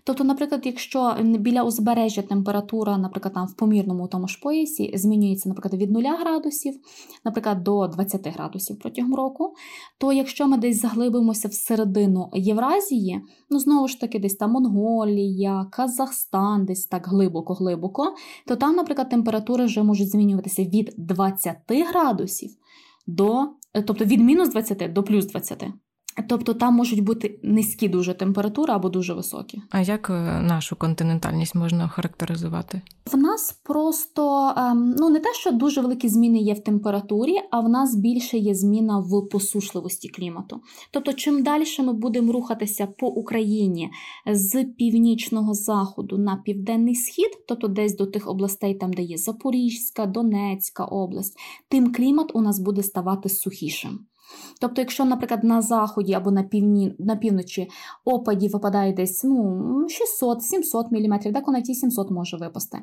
Тобто, 0.04 0.24
наприклад, 0.24 0.62
якщо 0.66 1.16
біля 1.22 1.64
узбережжя 1.64 2.22
температура, 2.22 2.98
наприклад, 2.98 3.34
там 3.34 3.48
в 3.48 3.56
помірному 3.56 4.08
тому 4.08 4.28
ж 4.28 4.40
поясі 4.44 4.92
змінюється, 4.96 5.50
наприклад, 5.50 5.74
від 5.74 5.92
0 5.92 6.04
градусів, 6.04 6.74
наприклад, 7.26 7.64
до 7.64 7.88
20 7.88 8.28
градусів 8.28 8.80
протягом 8.80 9.16
року, 9.16 9.54
то 9.98 10.14
якщо 10.14 10.48
ми 10.48 10.58
десь 10.58 10.82
заглибимося 10.82 11.48
в 11.48 11.54
середину 11.54 12.30
Євразії, 12.34 13.22
ну 13.50 13.60
знову 13.60 13.88
ж 13.88 14.00
таки, 14.00 14.20
десь 14.20 14.36
там 14.36 14.52
Монголія, 14.52 15.68
Казахстан, 15.72 16.66
десь 16.66 16.86
так 16.86 17.08
глибоко-глибоко, 17.08 18.14
то 18.48 18.56
там, 18.56 18.76
наприклад, 18.76 19.10
температури 19.10 19.66
вже 19.66 19.84
можуть 19.84 20.10
змінюватися 20.10 20.64
від 20.64 20.94
20 20.98 21.58
градусів 21.70 22.52
до, 23.08 23.48
тобто 23.82 24.06
від 24.06 24.20
мінус 24.20 24.50
20 24.50 24.94
до 24.94 25.04
плюс 25.04 25.26
20. 25.26 25.66
Тобто 26.28 26.54
там 26.54 26.74
можуть 26.74 27.04
бути 27.04 27.40
низькі 27.44 27.88
дуже 27.88 28.14
температури 28.14 28.74
або 28.74 28.90
дуже 28.90 29.14
високі. 29.14 29.62
А 29.70 29.82
як 29.82 30.10
е, 30.10 30.42
нашу 30.42 30.76
континентальність 30.76 31.56
можна 31.56 31.88
характеризувати? 31.88 32.82
В 33.12 33.18
нас 33.18 33.60
просто 33.64 34.54
ем, 34.58 34.96
ну 34.98 35.10
не 35.10 35.20
те, 35.20 35.34
що 35.34 35.52
дуже 35.52 35.82
великі 35.82 36.10
зміни 36.10 36.40
є 36.40 36.54
в 36.54 36.64
температурі, 36.64 37.36
а 37.52 37.60
в 37.60 37.70
нас 37.70 37.96
більше 37.96 38.38
є 38.38 38.56
зміна 38.56 39.00
в 39.00 39.30
посушливості 39.30 40.10
клімату. 40.10 40.62
Тобто, 40.92 41.14
чим 41.14 41.44
далі 41.44 41.64
ми 41.80 41.94
будемо 41.94 42.32
рухатися 42.32 42.88
по 42.88 43.08
Україні 43.08 43.90
з 44.32 44.64
північного 44.64 45.54
заходу 45.54 46.18
на 46.18 46.36
південний 46.36 46.96
схід, 46.96 47.30
тобто 47.48 47.68
десь 47.68 47.98
до 47.98 48.06
тих 48.06 48.30
областей, 48.30 48.76
там 48.76 48.94
де 48.94 49.02
є 49.02 49.18
Запорізька, 49.18 50.06
Донецька 50.06 50.86
область, 50.86 51.38
тим 51.70 51.94
клімат 51.94 52.32
у 52.34 52.42
нас 52.42 52.60
буде 52.60 52.84
ставати 52.84 53.30
сухішим. 53.30 54.00
Тобто, 54.62 54.82
якщо, 54.82 55.06
наприклад, 55.06 55.44
на 55.44 55.62
заході 55.62 56.14
або 56.14 56.32
на 56.32 56.44
півні, 56.44 56.96
на 57.00 57.16
півночі 57.16 57.70
опадів 58.06 58.52
випадає 58.52 58.94
десь 58.94 59.24
ну, 59.24 59.88
600-700 60.22 60.86
мм, 60.92 61.44
навіть 61.48 61.70
і 61.70 61.76
700 61.76 62.12
може 62.12 62.38
випасти, 62.38 62.78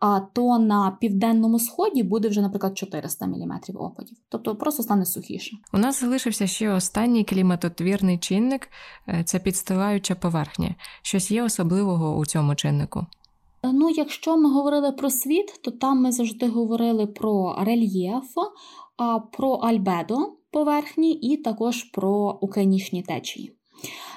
а 0.00 0.20
то 0.20 0.58
на 0.58 0.96
південному 1.00 1.58
сході 1.58 2.02
буде 2.02 2.28
вже, 2.28 2.40
наприклад, 2.40 2.78
400 2.78 3.26
мм 3.26 3.60
опадів. 3.74 4.18
Тобто 4.28 4.56
просто 4.56 4.82
стане 4.82 5.06
сухіше. 5.06 5.56
У 5.72 5.78
нас 5.78 6.00
залишився 6.00 6.46
ще 6.46 6.70
останній 6.70 7.24
кліматотвірний 7.24 8.18
чинник 8.18 8.68
е, 9.08 9.22
це 9.24 9.38
підстилаюча 9.38 10.14
поверхня. 10.14 10.74
Щось 11.02 11.30
є 11.30 11.42
особливого 11.42 12.16
у 12.16 12.26
цьому 12.26 12.54
чиннику. 12.54 13.06
Ну, 13.72 13.90
якщо 13.90 14.36
ми 14.36 14.50
говорили 14.50 14.92
про 14.92 15.10
світ, 15.10 15.60
то 15.64 15.70
там 15.70 16.02
ми 16.02 16.12
завжди 16.12 16.48
говорили 16.48 17.06
про 17.06 17.56
рельєф, 17.58 18.24
а 18.96 19.18
про 19.18 19.50
альбедо 19.50 20.16
поверхні 20.54 21.12
і 21.12 21.36
також 21.36 21.82
про 21.82 22.10
океанічні 22.40 23.02
течії. 23.02 23.52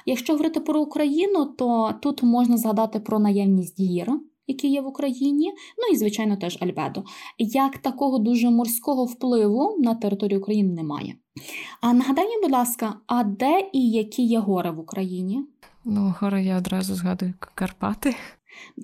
Якщо 0.06 0.34
говорити 0.34 0.60
про 0.60 0.82
Україну, 0.82 1.46
то 1.46 1.94
тут 2.02 2.24
можна 2.24 2.58
згадати 2.58 3.00
про 3.00 3.20
наявність 3.20 3.80
гір, 3.80 4.12
які 4.48 4.68
є 4.68 4.82
в 4.82 4.88
Україні, 4.88 5.52
ну 5.78 5.94
і, 5.94 5.98
звичайно, 5.98 6.38
теж 6.38 6.58
Альбедо. 6.62 7.04
Як 7.38 7.78
такого 7.78 8.20
дуже 8.20 8.50
морського 8.50 9.06
впливу 9.06 9.76
на 9.80 9.96
територію 9.96 10.40
України 10.40 10.74
немає. 10.74 11.16
А 11.82 11.94
нагадай, 11.94 12.26
будь 12.44 12.52
ласка, 12.52 12.94
а 13.08 13.24
де 13.24 13.70
і 13.74 13.92
які 13.92 14.24
є 14.24 14.40
гори 14.40 14.72
в 14.72 14.80
Україні? 14.80 15.44
Ну, 15.86 16.14
гори 16.20 16.44
я 16.44 16.58
одразу 16.58 16.96
згадую 16.96 17.34
Карпати. 17.40 18.16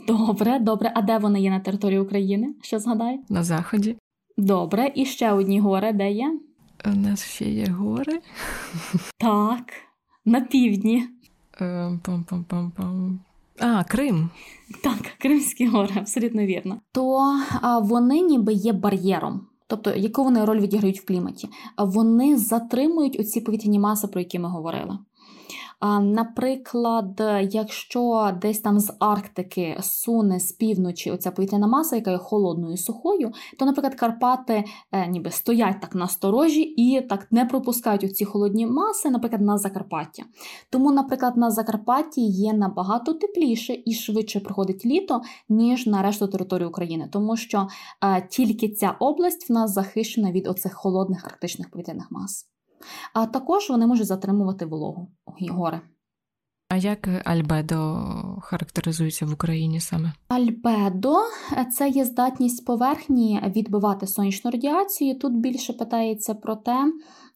Добре, 0.08 0.60
добре. 0.60 0.92
А 0.96 1.02
де 1.02 1.18
вони 1.18 1.42
є 1.42 1.50
на 1.50 1.60
території 1.60 2.00
України? 2.00 2.54
Що 2.62 2.80
згадай? 2.80 3.20
На 3.30 3.44
заході. 3.44 3.96
Добре, 4.38 4.92
і 4.96 5.06
ще 5.06 5.32
одні 5.32 5.60
гори, 5.60 5.94
де 5.94 6.12
є? 6.12 6.40
У 6.86 6.90
нас 6.90 7.26
ще 7.26 7.50
є 7.50 7.68
гори. 7.68 8.22
Так, 9.18 9.74
на 10.26 10.42
півдні. 10.42 11.08
Е, 11.62 11.66
пам-пам-пам-пам. 12.04 13.18
А, 13.60 13.84
Крим. 13.84 14.30
Так, 14.84 15.16
Кримські 15.20 15.68
гори, 15.68 15.94
абсолютно 15.98 16.46
вірно. 16.46 16.82
То 16.92 17.36
а, 17.62 17.80
вони 17.80 18.22
ніби 18.22 18.54
є 18.54 18.74
бар'єром. 18.74 19.48
Тобто, 19.68 19.96
яку 19.96 20.24
вони 20.24 20.46
роль 20.46 20.60
відіграють 20.60 21.00
в 21.00 21.06
кліматі? 21.06 21.50
Вони 21.78 22.38
затримують 22.38 23.20
оці 23.20 23.42
повітряні 23.42 23.80
маси, 23.80 24.08
про 24.08 24.22
які 24.22 24.40
ми 24.40 24.50
говорили. 24.50 24.98
Наприклад, 26.02 27.22
якщо 27.52 28.32
десь 28.42 28.60
там 28.60 28.80
з 28.80 28.94
Арктики 29.00 29.78
суне 29.82 30.40
з 30.40 30.52
півночі 30.52 31.12
оця 31.12 31.32
повітряна 31.32 31.68
маса, 31.68 31.96
яка 31.96 32.12
є 32.12 32.18
холодною 32.18 32.74
і 32.74 32.78
сухою, 32.78 33.32
то, 33.60 33.66
наприклад, 33.66 33.96
Карпати 33.96 34.64
е, 34.92 35.08
ніби 35.08 35.32
стоять 35.32 35.82
так 35.82 35.96
на 35.96 36.08
сторожі 36.08 36.62
і 36.62 37.02
так 37.02 37.28
не 37.32 37.46
пропускають 37.46 38.04
оці 38.04 38.26
холодні 38.26 38.68
маси, 38.68 39.10
наприклад, 39.10 39.42
на 39.42 39.58
Закарпаття. 39.58 40.24
Тому, 40.70 40.92
наприклад, 40.92 41.38
на 41.38 41.52
Закарпатті 41.52 42.22
є 42.22 42.54
набагато 42.54 43.14
тепліше 43.14 43.78
і 43.86 43.94
швидше 43.94 44.40
проходить 44.40 44.86
літо, 44.86 45.22
ніж 45.50 45.88
на 45.88 46.02
решту 46.02 46.28
території 46.28 46.68
України, 46.68 47.10
тому 47.12 47.38
що 47.38 47.68
е, 48.04 48.28
тільки 48.30 48.70
ця 48.70 48.96
область 49.00 49.50
в 49.50 49.54
нас 49.54 49.74
захищена 49.74 50.32
від 50.32 50.48
оцих 50.48 50.74
холодних 50.74 51.26
арктичних 51.26 51.72
повітряних 51.72 52.12
мас. 52.12 52.53
А 53.14 53.26
також 53.26 53.70
вони 53.70 53.88
можуть 53.88 54.08
затримувати 54.08 54.66
вологу 54.66 55.08
гори. 55.52 55.82
А 56.70 56.78
як 56.78 57.10
альбедо 57.26 58.04
характеризується 58.42 59.26
в 59.26 59.34
Україні 59.34 59.80
саме? 59.80 60.14
Альбедо 60.28 61.16
це 61.74 61.90
є 61.90 62.06
здатність 62.06 62.66
поверхні 62.66 63.42
відбивати 63.56 64.08
сонячну 64.08 64.52
радіацію. 64.52 65.20
Тут 65.20 65.34
більше 65.34 65.74
питається 65.74 66.34
про 66.34 66.56
те, 66.56 66.94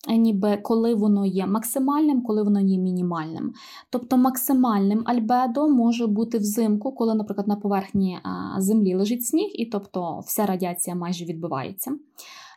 ніби 0.09 0.57
коли 0.57 0.95
воно 0.95 1.25
є 1.25 1.47
максимальним, 1.47 2.21
коли 2.21 2.43
воно 2.43 2.59
є 2.59 2.77
мінімальним. 2.77 3.53
Тобто 3.89 4.17
максимальним 4.17 5.03
альбедо 5.05 5.69
може 5.69 6.07
бути 6.07 6.37
взимку, 6.37 6.91
коли, 6.91 7.15
наприклад, 7.15 7.47
на 7.47 7.55
поверхні 7.55 8.19
землі 8.57 8.95
лежить 8.95 9.25
сніг, 9.25 9.49
і 9.53 9.65
тобто 9.65 10.19
вся 10.19 10.45
радіація 10.45 10.95
майже 10.95 11.25
відбивається 11.25 11.91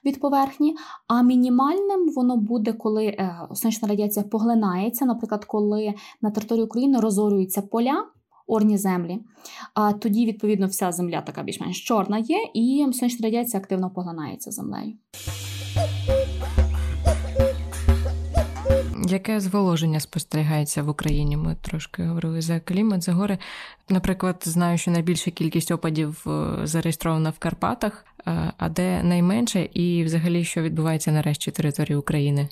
від 0.04 0.20
поверхні, 0.20 0.76
а 1.08 1.22
мінімальним 1.22 2.08
воно 2.16 2.36
буде, 2.36 2.72
коли 2.72 3.06
е, 3.06 3.48
сонячна 3.54 3.88
радіація 3.88 4.24
поглинається, 4.24 5.04
наприклад, 5.04 5.44
коли 5.44 5.94
на 6.22 6.30
території 6.30 6.64
України 6.64 7.00
розорюються 7.00 7.62
поля. 7.62 8.06
Орні 8.46 8.78
землі, 8.78 9.18
а 9.74 9.92
тоді, 9.92 10.26
відповідно, 10.26 10.66
вся 10.66 10.92
земля 10.92 11.20
така 11.20 11.42
більш-менш 11.42 11.84
чорна 11.84 12.18
є, 12.18 12.38
і 12.54 12.86
сонячна 12.92 13.26
радіація 13.28 13.60
активно 13.60 13.90
поглинається 13.90 14.50
землею. 14.50 14.92
Яке 19.10 19.40
зволоження 19.40 20.00
спостерігається 20.00 20.82
в 20.82 20.88
Україні? 20.88 21.36
Ми 21.36 21.56
трошки 21.62 22.02
говорили 22.02 22.40
за 22.40 22.60
клімат, 22.60 23.02
за 23.02 23.12
гори. 23.12 23.38
Наприклад, 23.88 24.42
знаю, 24.44 24.78
що 24.78 24.90
найбільша 24.90 25.30
кількість 25.30 25.70
опадів 25.70 26.24
е, 26.26 26.66
зареєстрована 26.66 27.30
в 27.30 27.38
Карпатах, 27.38 28.04
е, 28.26 28.52
а 28.56 28.68
де 28.68 29.02
найменше, 29.02 29.68
і 29.74 30.04
взагалі 30.04 30.44
що 30.44 30.62
відбувається 30.62 31.12
на 31.12 31.22
решті 31.22 31.50
території 31.50 31.96
України? 31.96 32.48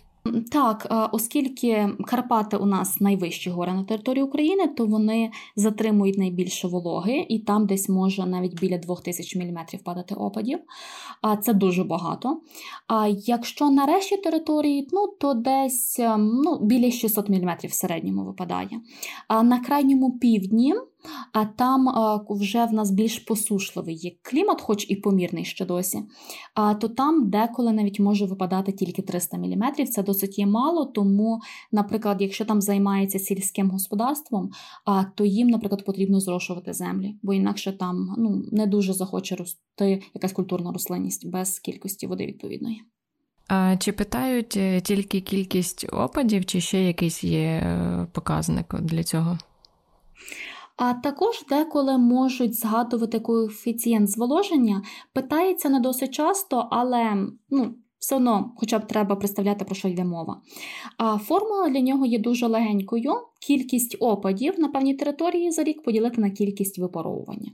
Так, 0.53 1.09
оскільки 1.13 1.89
Карпати 2.07 2.57
у 2.57 2.67
нас 2.67 3.01
найвищі 3.01 3.51
гори 3.51 3.73
на 3.73 3.85
території 3.85 4.25
України, 4.25 4.69
то 4.69 4.87
вони 4.87 5.31
затримують 5.57 6.19
найбільше 6.19 6.69
вологи, 6.69 7.27
і 7.29 7.39
там 7.39 7.67
десь 7.67 7.89
може 7.89 8.27
навіть 8.27 8.61
біля 8.61 8.79
2000 8.79 9.39
мм 9.39 9.59
падати 9.85 10.15
опадів. 10.15 10.59
Це 11.43 11.55
дуже 11.55 11.85
багато. 11.85 12.41
А 12.87 13.09
якщо 13.09 13.71
на 13.71 13.87
решті 13.87 14.17
території, 14.17 14.89
ну 14.93 15.07
то 15.21 15.35
десь 15.35 15.99
ем, 15.99 16.41
ну, 16.45 16.59
біля 16.63 16.91
600 16.91 17.29
мм 17.29 17.57
в 17.65 17.73
середньому 17.73 18.25
випадає. 18.25 18.81
А 19.29 19.43
на 19.43 19.61
крайньому 19.61 20.19
півдні 20.19 20.75
а 21.33 21.45
там 21.45 21.89
вже 22.31 22.65
в 22.65 22.73
нас 22.73 22.91
більш 22.91 23.19
посушливий 23.19 23.95
є 23.95 24.13
клімат, 24.23 24.61
хоч 24.61 24.91
і 24.91 24.97
помірний 24.97 25.45
ще 25.45 25.67
досі, 25.67 26.03
то 26.81 26.89
там 26.89 27.31
деколи 27.31 27.73
навіть 27.73 28.01
може 28.01 28.27
випадати 28.27 28.73
тільки 28.73 29.03
300 29.03 29.39
мм. 29.39 29.87
Це 29.91 30.03
досить 30.03 30.39
є 30.39 30.47
мало, 30.47 30.85
тому, 30.87 31.41
наприклад, 31.73 32.17
якщо 32.21 32.45
там 32.45 32.61
займається 32.61 33.19
сільським 33.19 33.71
господарством, 33.71 34.51
то 35.15 35.25
їм, 35.25 35.49
наприклад, 35.49 35.85
потрібно 35.85 36.21
зрошувати 36.21 36.73
землі, 36.73 37.17
бо 37.23 37.35
інакше 37.35 37.73
там 37.73 38.15
ну, 38.19 38.43
не 38.53 38.67
дуже 38.67 38.93
захоче 38.93 39.37
рости 39.37 40.03
якась 40.15 40.33
культурна 40.33 40.73
рослинність 40.73 41.31
без 41.31 41.59
кількості 41.59 42.07
води 42.07 42.27
відповідної. 42.27 42.83
А 43.49 43.77
чи 43.77 43.93
питають 43.93 44.57
е, 44.57 44.81
тільки 44.81 45.21
кількість 45.21 45.87
опадів, 45.93 46.45
чи 46.47 46.61
ще 46.61 46.85
якийсь 46.85 47.25
є 47.25 47.41
е, 47.41 48.07
показник 48.13 48.75
для 48.81 49.03
цього? 49.03 49.39
А 50.79 50.95
також 50.95 51.45
деколи 51.49 51.99
можуть 51.99 52.55
згадувати 52.55 53.21
коефіцієнт 53.21 54.11
зволоження. 54.11 54.83
Питається 55.13 55.69
не 55.69 55.81
досить 55.81 56.11
часто, 56.15 56.69
але 56.71 57.27
ну, 57.51 57.75
все 57.99 58.17
одно, 58.17 58.53
хоча 58.57 58.79
б 58.79 58.87
треба 58.87 59.17
представляти, 59.17 59.65
про 59.65 59.75
що 59.75 59.89
йде 59.89 60.05
мова. 60.05 60.41
А 60.97 61.19
формула 61.19 61.69
для 61.69 61.81
нього 61.81 62.07
є 62.07 62.19
дуже 62.19 62.47
легенькою. 62.47 63.13
Кількість 63.41 63.97
опадів 64.01 64.61
на 64.61 64.69
певній 64.69 64.95
території 64.95 65.51
за 65.51 65.63
рік 65.63 65.83
поділити 65.83 66.21
на 66.21 66.31
кількість 66.31 66.79
випаровування. 66.79 67.53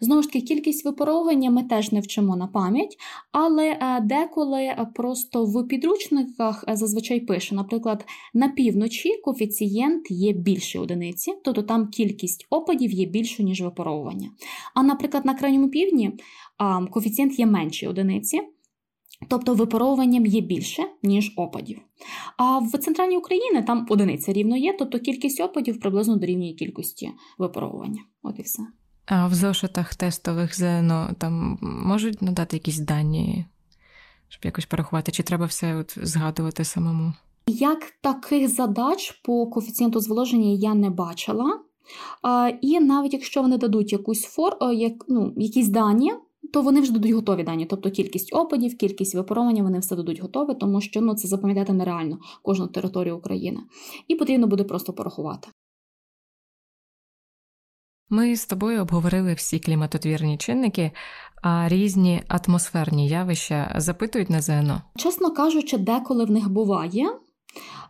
Знову 0.00 0.22
ж 0.22 0.28
таки, 0.28 0.40
кількість 0.40 0.84
випаровування 0.84 1.50
ми 1.50 1.62
теж 1.62 1.92
не 1.92 2.00
вчимо 2.00 2.36
на 2.36 2.46
пам'ять, 2.46 2.96
але 3.32 3.68
е, 3.68 4.00
деколи 4.00 4.76
просто 4.94 5.44
в 5.44 5.68
підручниках 5.68 6.64
е, 6.68 6.76
зазвичай 6.76 7.20
пише, 7.20 7.54
наприклад, 7.54 8.04
на 8.34 8.48
півночі 8.48 9.20
коефіцієнт 9.24 10.10
є 10.10 10.32
більші 10.32 10.78
одиниці, 10.78 11.32
тобто 11.44 11.62
там 11.62 11.88
кількість 11.88 12.46
опадів 12.50 12.92
є 12.92 13.06
більшою, 13.06 13.48
ніж 13.48 13.62
випаровування. 13.62 14.30
А, 14.74 14.82
наприклад, 14.82 15.24
на 15.24 15.34
крайньому 15.34 15.68
півдні 15.68 16.12
коефіцієнт 16.90 17.38
є 17.38 17.46
менші 17.46 17.86
одиниці. 17.86 18.40
Тобто 19.28 19.54
випаровуванням 19.54 20.26
є 20.26 20.40
більше, 20.40 20.82
ніж 21.02 21.32
опадів. 21.36 21.80
А 22.36 22.58
в 22.58 22.78
центральній 22.78 23.16
Україні 23.16 23.62
там 23.62 23.86
одиниця 23.90 24.32
рівно 24.32 24.56
є, 24.56 24.76
тобто 24.78 24.98
кількість 24.98 25.40
опадів 25.40 25.80
приблизно 25.80 26.16
дорівнює 26.16 26.52
кількості 26.52 27.10
випаровування. 27.38 28.00
От 28.22 28.38
і 28.38 28.42
все. 28.42 28.62
А 29.06 29.26
в 29.26 29.34
зошитах 29.34 29.94
тестових 29.94 30.56
ЗНО 30.56 31.10
там 31.18 31.58
можуть 31.62 32.22
надати 32.22 32.56
якісь 32.56 32.78
дані, 32.78 33.46
щоб 34.28 34.44
якось 34.44 34.66
порахувати, 34.66 35.12
чи 35.12 35.22
треба 35.22 35.46
все 35.46 35.76
от 35.76 35.98
згадувати 36.02 36.64
самому? 36.64 37.12
Як 37.46 37.90
таких 38.00 38.48
задач 38.48 39.10
по 39.24 39.46
коефіцієнту 39.46 40.00
зволоження 40.00 40.48
я 40.48 40.74
не 40.74 40.90
бачила. 40.90 41.60
І 42.60 42.80
навіть 42.80 43.12
якщо 43.12 43.42
вони 43.42 43.58
дадуть 43.58 43.92
якусь 43.92 44.22
фор, 44.22 44.56
як, 44.74 44.92
ну, 45.08 45.32
якісь 45.36 45.68
дані, 45.68 46.12
то 46.52 46.62
вони 46.62 46.80
вже 46.80 46.92
дадуть 46.92 47.12
готові 47.12 47.42
дані, 47.42 47.66
тобто 47.66 47.90
кількість 47.90 48.34
опадів, 48.34 48.78
кількість 48.78 49.14
випаровування, 49.14 49.62
вони 49.62 49.78
все 49.78 49.96
дадуть 49.96 50.20
готове, 50.20 50.54
тому 50.54 50.80
що 50.80 51.00
ну, 51.00 51.14
це 51.14 51.28
запам'ятати 51.28 51.72
нереально 51.72 52.18
кожну 52.42 52.66
територію 52.66 53.16
України. 53.16 53.60
І 54.08 54.14
потрібно 54.14 54.46
буде 54.46 54.64
просто 54.64 54.92
порахувати. 54.92 55.48
Ми 58.10 58.36
з 58.36 58.46
тобою 58.46 58.80
обговорили 58.82 59.34
всі 59.34 59.58
кліматотвірні 59.58 60.38
чинники, 60.38 60.90
а 61.42 61.68
різні 61.68 62.22
атмосферні 62.28 63.08
явища 63.08 63.74
запитують 63.76 64.30
на 64.30 64.40
ЗНО. 64.40 64.82
Чесно 64.96 65.30
кажучи, 65.30 65.78
деколи 65.78 66.24
в 66.24 66.30
них 66.30 66.48
буває. 66.50 67.06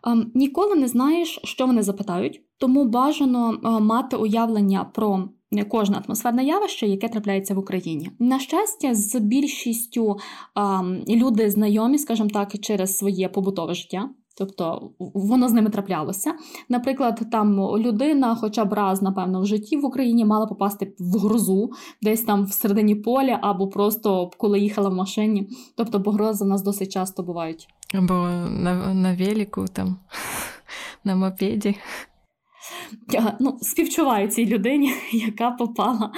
Ем, 0.06 0.32
ніколи 0.34 0.74
не 0.74 0.88
знаєш, 0.88 1.40
що 1.44 1.66
вони 1.66 1.82
запитають, 1.82 2.40
тому 2.58 2.84
бажано 2.84 3.60
е, 3.64 3.68
мати 3.68 4.16
уявлення 4.16 4.84
про 4.84 5.28
кожне 5.68 6.02
атмосферне 6.06 6.44
явище, 6.44 6.86
яке 6.86 7.08
трапляється 7.08 7.54
в 7.54 7.58
Україні. 7.58 8.10
На 8.18 8.38
щастя, 8.38 8.94
з 8.94 9.20
більшістю 9.20 10.16
а, 10.54 10.82
люди 11.08 11.50
знайомі, 11.50 11.98
скажімо 11.98 12.28
так, 12.32 12.58
через 12.58 12.96
своє 12.96 13.28
побутове 13.28 13.74
життя. 13.74 14.08
Тобто 14.38 14.90
воно 14.98 15.48
з 15.48 15.52
ними 15.52 15.70
траплялося. 15.70 16.34
Наприклад, 16.68 17.22
там 17.32 17.60
людина, 17.78 18.34
хоча 18.34 18.64
б 18.64 18.72
раз, 18.72 19.02
напевно, 19.02 19.40
в 19.40 19.46
житті 19.46 19.76
в 19.76 19.84
Україні 19.84 20.24
мала 20.24 20.46
попасти 20.46 20.94
в 20.98 21.18
грозу, 21.18 21.70
десь 22.02 22.22
там 22.22 22.44
в 22.44 22.52
середині 22.52 22.94
поля, 22.94 23.38
або 23.42 23.68
просто 23.68 24.30
коли 24.36 24.60
їхала 24.60 24.88
в 24.88 24.94
машині. 24.94 25.48
Тобто, 25.76 25.98
бо 25.98 26.10
грози 26.10 26.44
в 26.44 26.48
нас 26.48 26.62
досить 26.62 26.92
часто 26.92 27.22
бувають. 27.22 27.68
Або 27.94 28.14
на 28.50 28.94
на 28.94 29.14
велику, 29.14 29.64
там, 29.72 29.96
на 31.04 31.16
мопеді 31.16 31.76
ну, 33.40 33.58
співчуваю 33.62 34.28
цій 34.28 34.46
людині, 34.46 34.92
яка 35.12 35.50
попала 35.50 36.12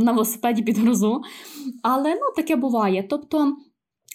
на 0.00 0.12
велосипеді 0.12 0.62
під 0.62 0.78
грозу. 0.78 1.22
Але 1.82 2.14
ну, 2.14 2.20
таке 2.36 2.56
буває. 2.56 3.06
Тобто 3.10 3.56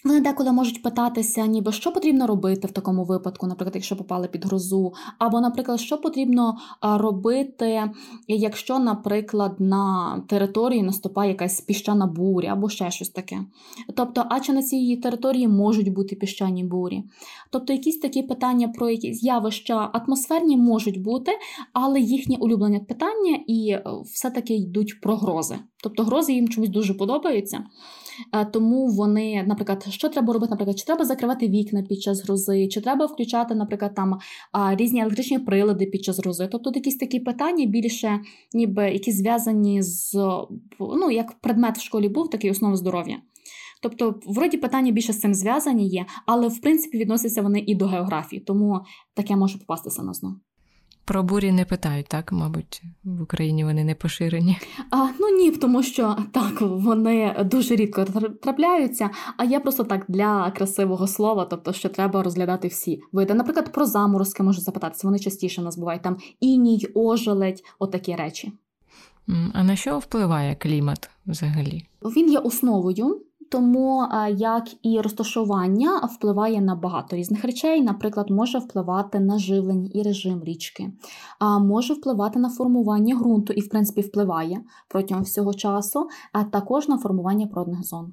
вони 0.04 0.20
деколи 0.20 0.52
можуть 0.52 0.82
питатися, 0.82 1.46
ніби 1.46 1.72
що 1.72 1.92
потрібно 1.92 2.26
робити 2.26 2.68
в 2.68 2.72
такому 2.72 3.04
випадку, 3.04 3.46
наприклад, 3.46 3.74
якщо 3.74 3.96
попали 3.96 4.28
під 4.28 4.44
грозу, 4.44 4.92
або, 5.18 5.40
наприклад, 5.40 5.80
що 5.80 5.98
потрібно 5.98 6.56
робити, 6.82 7.90
якщо, 8.28 8.78
наприклад, 8.78 9.56
на 9.58 10.16
території 10.28 10.82
наступає 10.82 11.30
якась 11.30 11.60
піщана 11.60 12.06
буря, 12.06 12.52
або 12.52 12.68
ще 12.68 12.90
щось 12.90 13.08
таке. 13.08 13.38
Тобто, 13.96 14.24
а 14.30 14.40
чи 14.40 14.52
на 14.52 14.62
цій 14.62 14.96
території 14.96 15.48
можуть 15.48 15.92
бути 15.92 16.16
піщані 16.16 16.64
бурі? 16.64 17.02
Тобто, 17.50 17.72
якісь 17.72 17.98
такі 17.98 18.22
питання 18.22 18.68
про 18.68 18.90
якісь 18.90 19.22
явища 19.22 19.90
атмосферні 19.92 20.56
можуть 20.56 21.02
бути, 21.02 21.32
але 21.72 22.00
їхнє 22.00 22.36
улюблене 22.40 22.80
питання 22.80 23.38
і 23.46 23.70
е, 23.70 23.82
все-таки 24.04 24.54
йдуть 24.54 25.00
про 25.00 25.16
грози. 25.16 25.58
Тобто 25.82 26.02
грози 26.02 26.32
їм 26.32 26.48
чомусь 26.48 26.70
дуже 26.70 26.94
подобаються. 26.94 27.64
Е, 28.32 28.44
тому 28.44 28.86
вони, 28.86 29.44
наприклад, 29.46 29.86
що 29.90 30.08
треба 30.08 30.32
робити, 30.32 30.50
наприклад, 30.50 30.78
чи 30.78 30.84
треба 30.84 31.04
закривати 31.04 31.48
вікна 31.48 31.82
під 31.82 32.02
час 32.02 32.24
грози, 32.24 32.68
чи 32.68 32.80
треба 32.80 33.06
включати, 33.06 33.54
наприклад, 33.54 33.94
там 33.94 34.18
різні 34.76 35.00
електричні 35.00 35.38
прилади 35.38 35.86
під 35.86 36.04
час 36.04 36.18
грози. 36.18 36.48
Тобто 36.52 36.72
якісь 36.74 36.96
такі 36.96 37.20
питання 37.20 37.66
більше, 37.66 38.20
ніби 38.52 38.90
які 38.90 39.12
зв'язані 39.12 39.82
з 39.82 40.14
ну, 40.80 41.10
як 41.10 41.40
предмет 41.40 41.78
в 41.78 41.82
школі 41.82 42.08
був, 42.08 42.30
такий 42.30 42.50
основа 42.50 42.76
здоров'я. 42.76 43.16
Тобто, 43.82 44.20
вроді 44.26 44.56
питання 44.56 44.92
більше 44.92 45.12
з 45.12 45.20
цим 45.20 45.34
зв'язані 45.34 45.88
є, 45.88 46.06
але 46.26 46.48
в 46.48 46.60
принципі 46.60 46.98
відносяться 46.98 47.42
вони 47.42 47.64
і 47.66 47.74
до 47.74 47.86
географії, 47.86 48.42
тому 48.42 48.80
таке 49.14 49.36
може 49.36 49.58
попастися 49.58 50.02
на 50.02 50.12
знову. 50.12 50.36
Про 51.10 51.22
бурі 51.22 51.52
не 51.52 51.64
питають, 51.64 52.06
так, 52.06 52.32
мабуть, 52.32 52.82
в 53.04 53.22
Україні 53.22 53.64
вони 53.64 53.84
не 53.84 53.94
поширені. 53.94 54.58
А, 54.90 55.08
Ну 55.20 55.28
ні, 55.36 55.50
тому 55.50 55.82
що 55.82 56.16
так, 56.32 56.60
вони 56.60 57.36
дуже 57.44 57.76
рідко 57.76 58.04
трапляються, 58.42 59.10
а 59.36 59.44
я 59.44 59.60
просто 59.60 59.84
так 59.84 60.04
для 60.08 60.50
красивого 60.50 61.06
слова, 61.06 61.44
тобто, 61.44 61.72
що 61.72 61.88
треба 61.88 62.22
розглядати 62.22 62.68
всі 62.68 63.02
види. 63.12 63.34
Наприклад, 63.34 63.72
про 63.72 63.86
заморозки 63.86 64.42
можу 64.42 64.60
запитатися, 64.60 65.06
вони 65.06 65.18
частіше 65.18 65.60
у 65.60 65.64
нас 65.64 65.78
бувають 65.78 66.02
там 66.02 66.16
іній, 66.40 66.86
ожеледь, 66.94 67.62
отакі 67.78 68.14
речі. 68.14 68.52
А 69.52 69.62
на 69.62 69.76
що 69.76 69.98
впливає 69.98 70.54
клімат 70.54 71.10
взагалі? 71.26 71.84
Він 72.02 72.32
є 72.32 72.38
основою 72.38 73.20
тому 73.50 74.02
е, 74.02 74.32
як 74.32 74.64
і 74.82 75.00
розташування 75.00 75.96
впливає 75.98 76.60
на 76.60 76.74
багато 76.74 77.16
різних 77.16 77.44
речей, 77.44 77.82
наприклад, 77.82 78.30
може 78.30 78.58
впливати 78.58 79.20
на 79.20 79.38
живлення 79.38 79.90
і 79.94 80.02
режим 80.02 80.44
річки, 80.44 80.92
може 81.60 81.94
впливати 81.94 82.38
на 82.38 82.48
формування 82.48 83.16
ґрунту 83.16 83.52
і, 83.52 83.60
в 83.60 83.68
принципі, 83.68 84.00
впливає 84.00 84.60
протягом 84.88 85.24
всього 85.24 85.54
часу, 85.54 86.08
а 86.32 86.44
також 86.44 86.88
на 86.88 86.98
формування 86.98 87.46
природних 87.46 87.84
зон. 87.84 88.12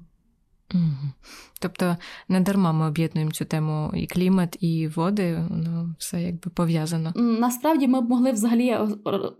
Угу. 0.74 1.12
Тобто 1.60 1.96
не 2.28 2.40
дарма 2.40 2.72
ми 2.72 2.86
об'єднуємо 2.86 3.32
цю 3.32 3.44
тему 3.44 3.90
і 3.94 4.06
клімат, 4.06 4.56
і 4.60 4.88
води, 4.88 5.44
воно 5.50 5.94
все 5.98 6.22
якби 6.22 6.50
пов'язано. 6.54 7.12
Насправді 7.16 7.88
ми 7.88 8.00
б 8.00 8.08
могли 8.08 8.32
взагалі, 8.32 8.68
е, 8.68 8.88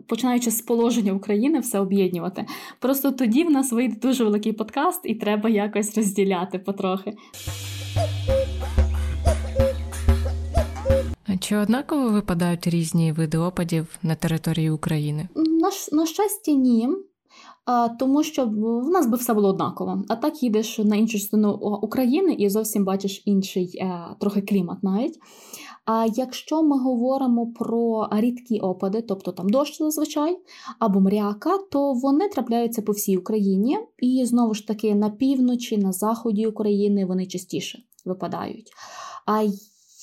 починаючи 0.07 0.51
з 0.51 0.63
положення 0.63 1.13
України, 1.13 1.61
все 1.61 1.81
об'єднувати. 1.81 2.47
Просто 2.79 3.13
тоді 3.13 3.45
в 3.45 3.51
нас 3.51 3.73
вийде 3.73 3.97
дуже 4.03 4.25
великий 4.25 4.53
подкаст, 4.53 5.01
і 5.05 5.15
треба 5.15 5.49
якось 5.49 5.97
розділяти 5.97 6.59
потрохи. 6.59 7.17
Чи 11.41 11.57
однаково 11.57 12.09
випадають 12.09 12.67
різні 12.67 13.13
види 13.13 13.39
опадів 13.39 13.87
на 14.03 14.15
території 14.15 14.71
України? 14.71 15.29
На, 15.37 15.71
на 15.93 16.07
щастя, 16.07 16.53
ні 16.53 16.89
тому 17.99 18.23
що 18.23 18.45
в 18.47 18.89
нас 18.91 19.07
би 19.07 19.17
все 19.17 19.35
було 19.35 19.49
однаково. 19.49 20.03
А 20.09 20.17
так 20.17 20.43
їдеш 20.43 20.79
на 20.79 20.97
іншу 20.97 21.19
частину 21.19 21.53
України 21.83 22.33
і 22.33 22.49
зовсім 22.49 22.85
бачиш 22.85 23.23
інший 23.25 23.79
е, 23.81 24.17
трохи 24.21 24.43
клімат 24.43 24.83
навіть. 24.83 25.19
А 25.85 26.07
якщо 26.15 26.63
ми 26.63 26.79
говоримо 26.79 27.47
про 27.47 28.09
рідкі 28.13 28.59
опади, 28.59 29.03
тобто 29.03 29.33
там 29.33 29.49
дощ 29.49 29.79
зазвичай 29.79 30.39
або 30.79 31.01
мряка, 31.01 31.59
то 31.71 31.93
вони 31.93 32.29
трапляються 32.29 32.83
по 32.83 32.93
всій 32.93 33.17
Україні, 33.17 33.79
і 33.99 34.25
знову 34.25 34.55
ж 34.55 34.67
таки 34.67 34.95
на 34.95 35.11
півночі, 35.11 35.79
на 35.79 35.93
заході 35.93 36.47
України 36.47 37.05
вони 37.05 37.27
частіше 37.27 37.83
випадають. 38.05 38.73
А 39.27 39.43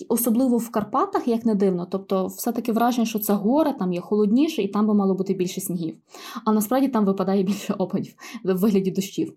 Особливо 0.10 0.58
в 0.58 0.70
Карпатах, 0.70 1.28
як 1.28 1.46
не 1.46 1.56
дивно, 1.56 1.88
тобто 1.92 2.28
все-таки 2.28 2.72
враження, 2.72 3.06
що 3.06 3.20
це 3.20 3.34
гори, 3.34 3.74
там 3.74 3.94
є 3.94 4.02
холодніше, 4.02 4.62
і 4.62 4.68
там 4.68 4.88
би 4.88 4.94
мало 4.94 5.16
бути 5.16 5.34
більше 5.34 5.62
снігів. 5.62 5.98
А 6.46 6.52
насправді 6.52 6.88
там 6.88 7.06
випадає 7.06 7.44
більше 7.44 7.74
опадів 7.74 8.14
в 8.44 8.54
вигляді 8.54 8.92
дощів. 8.92 9.34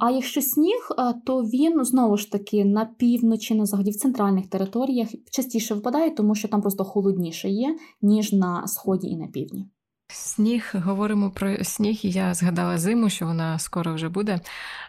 А, 0.00 0.10
якщо 0.10 0.42
сніг, 0.42 0.88
то 1.24 1.42
він 1.42 1.84
знову 1.84 2.16
ж 2.16 2.32
таки 2.32 2.64
на 2.64 2.84
півночі, 2.84 3.54
на 3.54 3.66
заході, 3.66 3.90
в 3.90 3.96
центральних 3.96 4.46
територіях 4.46 5.08
частіше 5.30 5.74
випадає, 5.74 6.10
тому 6.10 6.34
що 6.34 6.48
там 6.48 6.60
просто 6.60 6.84
холодніше 6.84 7.48
є, 7.48 7.76
ніж 8.02 8.32
на 8.32 8.66
сході 8.66 9.08
і 9.08 9.16
на 9.16 9.26
півдні. 9.26 9.66
Сніг, 10.08 10.72
говоримо 10.74 11.30
про 11.30 11.64
сніг, 11.64 12.00
я 12.02 12.34
згадала 12.34 12.78
зиму, 12.78 13.10
що 13.10 13.26
вона 13.26 13.58
скоро 13.58 13.94
вже 13.94 14.08
буде. 14.08 14.40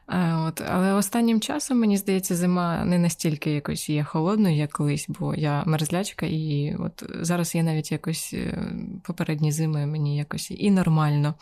Е, 0.10 0.34
от, 0.47 0.62
Але 0.62 0.93
останнім 0.93 1.41
часом, 1.41 1.80
мені 1.80 1.97
здається, 1.97 2.36
зима 2.36 2.86
не 2.86 2.99
настільки 2.99 3.51
якось 3.51 3.89
є 3.89 4.03
холодною, 4.03 4.56
як 4.56 4.71
колись, 4.71 5.06
бо 5.19 5.36
я 5.36 5.63
мерзлячка, 5.65 6.25
і 6.25 6.75
от 6.80 7.03
зараз 7.21 7.56
є 7.56 7.63
навіть 7.63 7.91
якось 7.91 8.34
е, 8.34 8.73
попередні 9.03 9.51
зими 9.51 9.86
мені 9.86 10.17
якось 10.17 10.51
і 10.51 10.71
нормально. 10.71 11.34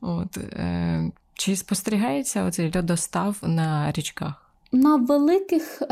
От, 0.00 0.36
е, 0.36 1.10
Чи 1.34 1.56
спостерігається 1.56 2.44
оцей 2.44 2.72
льодостав 2.76 3.36
на 3.42 3.92
річках? 3.92 4.50
На 4.72 4.96
великих 4.96 5.82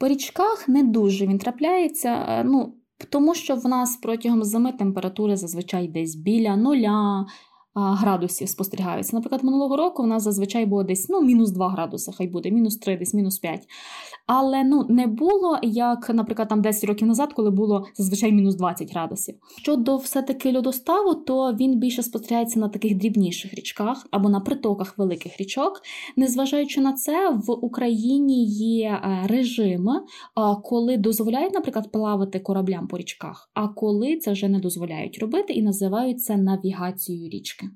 річках 0.00 0.68
не 0.68 0.82
дуже 0.82 1.26
він 1.26 1.38
трапляється. 1.38 2.42
Ну, 2.44 2.74
тому 3.10 3.34
що 3.34 3.54
в 3.54 3.66
нас 3.66 3.96
протягом 3.96 4.44
зими 4.44 4.72
температури 4.72 5.36
зазвичай 5.36 5.88
десь 5.88 6.14
біля 6.14 6.56
нуля 6.56 7.26
градусів 7.74 8.48
спостерігаються. 8.48 9.16
Наприклад, 9.16 9.44
минулого 9.44 9.76
року 9.76 10.02
в 10.02 10.06
нас 10.06 10.22
зазвичай 10.22 10.66
було 10.66 10.82
десь 10.84 11.08
ну, 11.08 11.22
мінус 11.22 11.50
2 11.50 11.70
градуси, 11.70 12.12
хай 12.18 12.28
буде, 12.28 12.50
мінус 12.50 12.78
3, 12.78 12.96
десь 12.96 13.14
мінус 13.14 13.38
5. 13.38 13.66
Але 14.28 14.64
ну, 14.64 14.86
не 14.88 15.06
було, 15.06 15.58
як, 15.62 16.10
наприклад, 16.10 16.48
там 16.48 16.62
10 16.62 16.84
років 16.84 17.08
назад, 17.08 17.32
коли 17.32 17.50
було 17.50 17.86
зазвичай 17.94 18.32
мінус 18.32 18.54
20 18.54 18.92
градусів. 18.92 19.34
Щодо 19.58 19.96
все-таки 19.96 20.56
льодоставу, 20.56 21.14
то 21.14 21.52
він 21.52 21.78
більше 21.78 22.02
спостерігається 22.02 22.60
на 22.60 22.68
таких 22.68 22.94
дрібніших 22.94 23.54
річках 23.54 24.06
або 24.10 24.28
на 24.28 24.40
притоках 24.40 24.98
великих 24.98 25.40
річок. 25.40 25.80
Незважаючи 26.16 26.80
на 26.80 26.92
це, 26.92 27.30
в 27.30 27.50
Україні 27.50 28.44
є 28.46 29.00
е, 29.04 29.26
режими, 29.26 30.00
коли 30.64 30.96
дозволяють, 30.96 31.54
наприклад, 31.54 31.92
плавати 31.92 32.40
кораблям 32.40 32.88
по 32.88 32.98
річках, 32.98 33.50
а 33.54 33.68
коли 33.68 34.16
це 34.16 34.32
вже 34.32 34.48
не 34.48 34.60
дозволяють 34.60 35.18
робити 35.18 35.52
і 35.52 35.62
називають 35.62 36.22
це 36.22 36.36
навігацією 36.36 37.28
річки. 37.28 37.66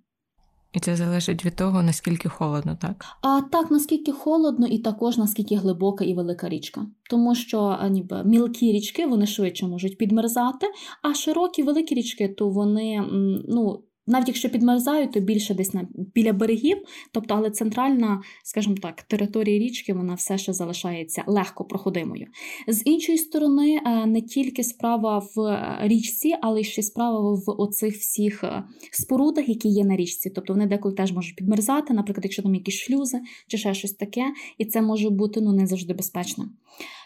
І 0.73 0.81
це 0.81 0.97
залежить 0.97 1.45
від 1.45 1.57
того, 1.57 1.83
наскільки 1.83 2.29
холодно, 2.29 2.79
так? 2.81 3.05
А 3.21 3.41
так, 3.41 3.71
наскільки 3.71 4.13
холодно, 4.13 4.67
і 4.67 4.79
також 4.79 5.19
наскільки 5.19 5.57
глибока 5.57 6.05
і 6.05 6.15
велика 6.15 6.49
річка. 6.49 6.87
Тому 7.11 7.35
що 7.35 7.79
ніби 7.91 8.25
мілкі 8.25 8.73
річки 8.73 9.07
вони 9.07 9.27
швидше 9.27 9.67
можуть 9.67 9.99
підмерзати, 9.99 10.67
а 11.03 11.15
широкі 11.15 11.63
великі 11.63 11.95
річки, 11.95 12.29
то 12.29 12.49
вони 12.49 13.05
ну, 13.49 13.83
навіть 14.07 14.29
якщо 14.29 14.49
підмерзають, 14.49 15.13
то 15.13 15.21
більше 15.21 15.55
десь 15.55 15.75
на 15.75 15.89
біля 16.15 16.33
берегів, 16.33 16.79
тобто, 17.13 17.35
але 17.35 17.51
центральна, 17.51 18.23
скажімо 18.45 18.77
так, 18.83 19.03
територія 19.03 19.59
річки 19.59 19.95
вона 19.95 20.15
все 20.15 20.39
ще 20.39 20.53
залишається 20.53 21.25
легко 21.27 21.65
проходимою. 21.65 22.27
З 22.69 22.83
іншої 22.85 23.19
сторони, 23.19 23.81
е, 23.87 24.07
не 24.07 24.23
тільки 24.23 24.65
справа 24.65 25.19
в 25.37 25.41
е, 25.41 25.79
річці, 25.83 26.35
але 26.43 26.63
ще 26.63 26.83
справа 26.83 27.33
в 27.33 27.45
оцих 27.47 27.97
всіх 27.97 28.45
е, 28.45 28.65
спорудах, 28.93 29.49
які 29.49 29.69
є 29.69 29.85
на 29.85 29.97
річці. 29.97 30.31
Тобто 30.31 30.53
вони 30.53 30.67
деколи 30.67 30.95
теж 30.95 31.13
можуть 31.13 31.37
підмерзати, 31.37 31.95
наприклад, 31.95 32.25
якщо 32.25 32.43
там 32.43 32.55
якісь 32.55 32.75
шлюзи 32.75 33.21
чи 33.49 33.59
ще 33.59 33.75
щось 33.75 33.93
таке, 33.93 34.25
і 34.59 34.65
це 34.65 34.83
може 34.83 35.11
бути 35.11 35.41
ну 35.41 35.53
не 35.53 35.67
завжди 35.67 35.95
безпечно 35.95 36.49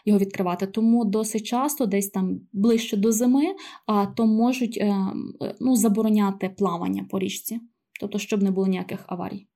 його 0.06 0.18
відкривати. 0.18 0.66
Тому 0.66 1.04
досить 1.04 1.46
часто, 1.46 1.86
десь 1.86 2.08
там 2.08 2.40
ближче 2.52 2.96
до 2.96 3.12
зими, 3.12 3.44
то 4.16 4.26
можуть 4.26 4.84
ну, 5.60 5.76
забороняти 5.76 6.48
плавання 6.48 6.76
плавання 6.76 7.04
по 7.10 7.18
річці, 7.18 7.60
тобто, 8.00 8.18
щоб 8.18 8.42
не 8.42 8.50
було 8.50 8.66
ніяких 8.66 9.00
аварій. 9.06 9.46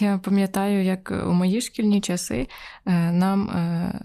Я 0.00 0.18
пам'ятаю, 0.18 0.84
як 0.84 1.24
у 1.28 1.32
мої 1.32 1.60
шкільні 1.60 2.00
часи 2.00 2.48
е, 2.86 3.12
нам 3.12 3.50
е, 3.50 4.00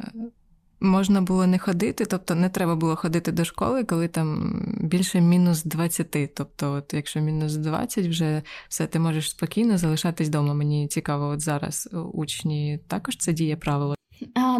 можна 0.79 1.21
було 1.21 1.47
не 1.47 1.59
ходити, 1.59 2.05
тобто 2.05 2.35
не 2.35 2.49
треба 2.49 2.75
було 2.75 2.95
ходити 2.95 3.31
до 3.31 3.45
школи, 3.45 3.83
коли 3.83 4.07
там 4.07 4.61
більше 4.81 5.21
мінус 5.21 5.63
20. 5.63 6.35
Тобто, 6.35 6.73
от 6.73 6.93
якщо 6.93 7.19
мінус 7.19 7.55
20, 7.55 8.07
вже 8.07 8.41
все, 8.69 8.87
ти 8.87 8.99
можеш 8.99 9.29
спокійно 9.29 9.77
залишатись 9.77 10.27
вдома. 10.27 10.53
Мені 10.53 10.87
цікаво, 10.87 11.27
от 11.27 11.41
зараз 11.41 11.89
учні 12.13 12.79
також 12.87 13.17
це 13.17 13.33
діє 13.33 13.55
правило. 13.55 13.95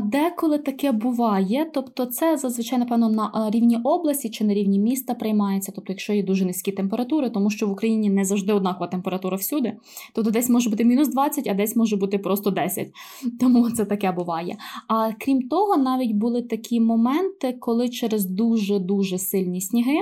Деколи 0.04 0.58
таке 0.58 0.92
буває, 0.92 1.72
тобто 1.74 2.06
це 2.06 2.38
зазвичай, 2.38 2.80
напевно, 2.80 3.10
на 3.10 3.50
рівні 3.54 3.78
області 3.84 4.30
чи 4.30 4.44
на 4.44 4.54
рівні 4.54 4.80
міста 4.80 5.14
приймається, 5.14 5.72
тобто, 5.76 5.94
якщо 5.94 6.14
є 6.14 6.24
дуже 6.24 6.46
низькі 6.46 6.72
температури, 6.72 7.30
тому 7.30 7.50
що 7.50 7.68
в 7.68 7.72
Україні 7.72 8.10
не 8.10 8.26
завжди 8.26 8.54
однакова 8.54 8.88
температура 8.88 9.38
всюди, 9.38 9.74
тобто 10.14 10.32
десь 10.32 10.50
може 10.50 10.70
бути 10.70 10.86
мінус 10.86 11.08
20, 11.08 11.48
а 11.48 11.54
десь 11.54 11.76
може 11.76 11.96
бути 11.96 12.18
просто 12.18 12.52
10. 12.52 12.88
Тому 13.40 13.72
це 13.72 13.86
таке 13.86 14.12
буває. 14.12 14.58
А 14.88 15.12
крім 15.20 15.42
того, 15.42 15.78
навіть 15.78 16.12
були 16.12 16.42
такі 16.42 16.80
моменти, 16.80 17.58
коли 17.60 17.90
через 17.90 18.26
дуже-дуже 18.26 19.18
сильні 19.18 19.62
сніги 19.62 19.98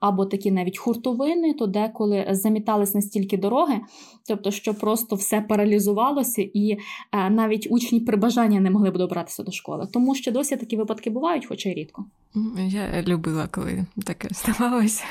або 0.00 0.26
такі 0.26 0.50
навіть 0.50 0.78
хуртовини, 0.78 1.54
то 1.54 1.66
деколи 1.66 2.26
замітались 2.30 2.94
настільки 2.94 3.36
дороги, 3.36 3.80
тобто, 4.28 4.50
що 4.50 4.74
просто 4.74 5.16
все 5.16 5.40
паралізувалося, 5.40 6.42
і 6.54 6.70
е, 7.12 7.30
навіть 7.30 7.66
учні 7.70 8.00
при 8.00 8.16
бажанні 8.16 8.60
не 8.60 8.70
могли 8.70 8.90
б 8.90 8.98
добратися 8.98 9.42
до 9.42 9.52
школи. 9.52 9.88
Тому 9.92 10.14
що 10.14 10.32
досі 10.32 10.56
такі 10.56 10.76
випадки 10.76 11.10
бувають, 11.10 11.46
хоча 11.46 11.68
й 11.68 11.74
рідко. 11.74 12.04
Я 12.56 13.02
любила, 13.02 13.48
коли 13.50 13.86
таке 14.04 14.28
ставалося. 14.32 15.04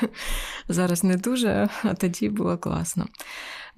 Зараз 0.68 1.04
не 1.04 1.16
дуже, 1.16 1.68
а 1.82 1.94
тоді 1.94 2.28
було 2.28 2.58
класно. 2.58 3.06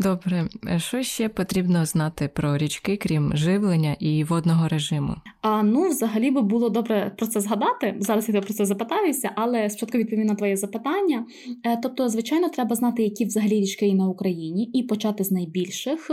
Добре, 0.03 0.49
що 0.77 1.03
ще 1.03 1.29
потрібно 1.29 1.87
знати 1.87 2.31
про 2.35 2.57
річки, 2.57 2.97
крім 2.97 3.37
живлення 3.37 3.97
і 3.99 4.25
водного 4.25 4.69
режиму? 4.69 5.15
А 5.43 5.63
ну, 5.63 5.89
взагалі 5.89 6.31
би 6.31 6.43
було 6.43 6.69
добре 6.69 7.13
про 7.17 7.27
це 7.27 7.41
згадати. 7.41 7.97
Зараз 7.99 8.29
я 8.29 8.41
про 8.41 8.55
це 8.55 8.65
запитаюся, 8.65 9.31
але 9.35 9.71
спочатку 9.71 9.99
відповім 9.99 10.27
на 10.27 10.35
твоє 10.35 10.57
запитання. 10.57 11.27
Е, 11.65 11.81
тобто, 11.83 12.09
звичайно, 12.09 12.49
треба 12.49 12.77
знати, 12.77 13.03
які 13.03 13.25
взагалі 13.25 13.61
річки 13.61 13.87
є 13.87 13.95
на 13.95 14.09
Україні, 14.09 14.65
і 14.65 14.83
почати 14.83 15.25
з 15.25 15.31
найбільших. 15.31 16.11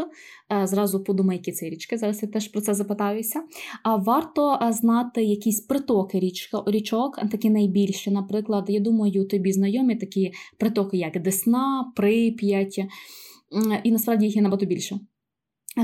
Е, 0.52 0.68
зразу 0.68 1.04
подумай, 1.04 1.38
які 1.38 1.52
це 1.52 1.70
річки. 1.70 1.98
Зараз 1.98 2.24
я 2.24 2.30
теж 2.30 2.48
про 2.48 2.62
це 2.62 2.74
запитаюся. 2.74 3.42
А 3.84 3.96
варто 3.96 4.60
е, 4.62 4.74
знати 4.74 5.24
якісь 5.24 5.62
притоки 5.62 6.32
річок, 6.68 7.20
такі 7.32 7.50
найбільші. 7.50 8.12
Наприклад, 8.12 8.66
я 8.68 8.80
думаю, 8.80 9.26
тобі 9.26 9.52
знайомі 9.52 9.96
такі 9.96 10.32
притоки, 10.58 10.98
як 10.98 11.22
Десна, 11.22 11.92
Прип'ять 11.96 12.88
і 13.84 13.92
насправді 13.92 14.26
їх 14.26 14.36
є 14.36 14.42
набагато 14.42 14.66
більше. 14.66 15.00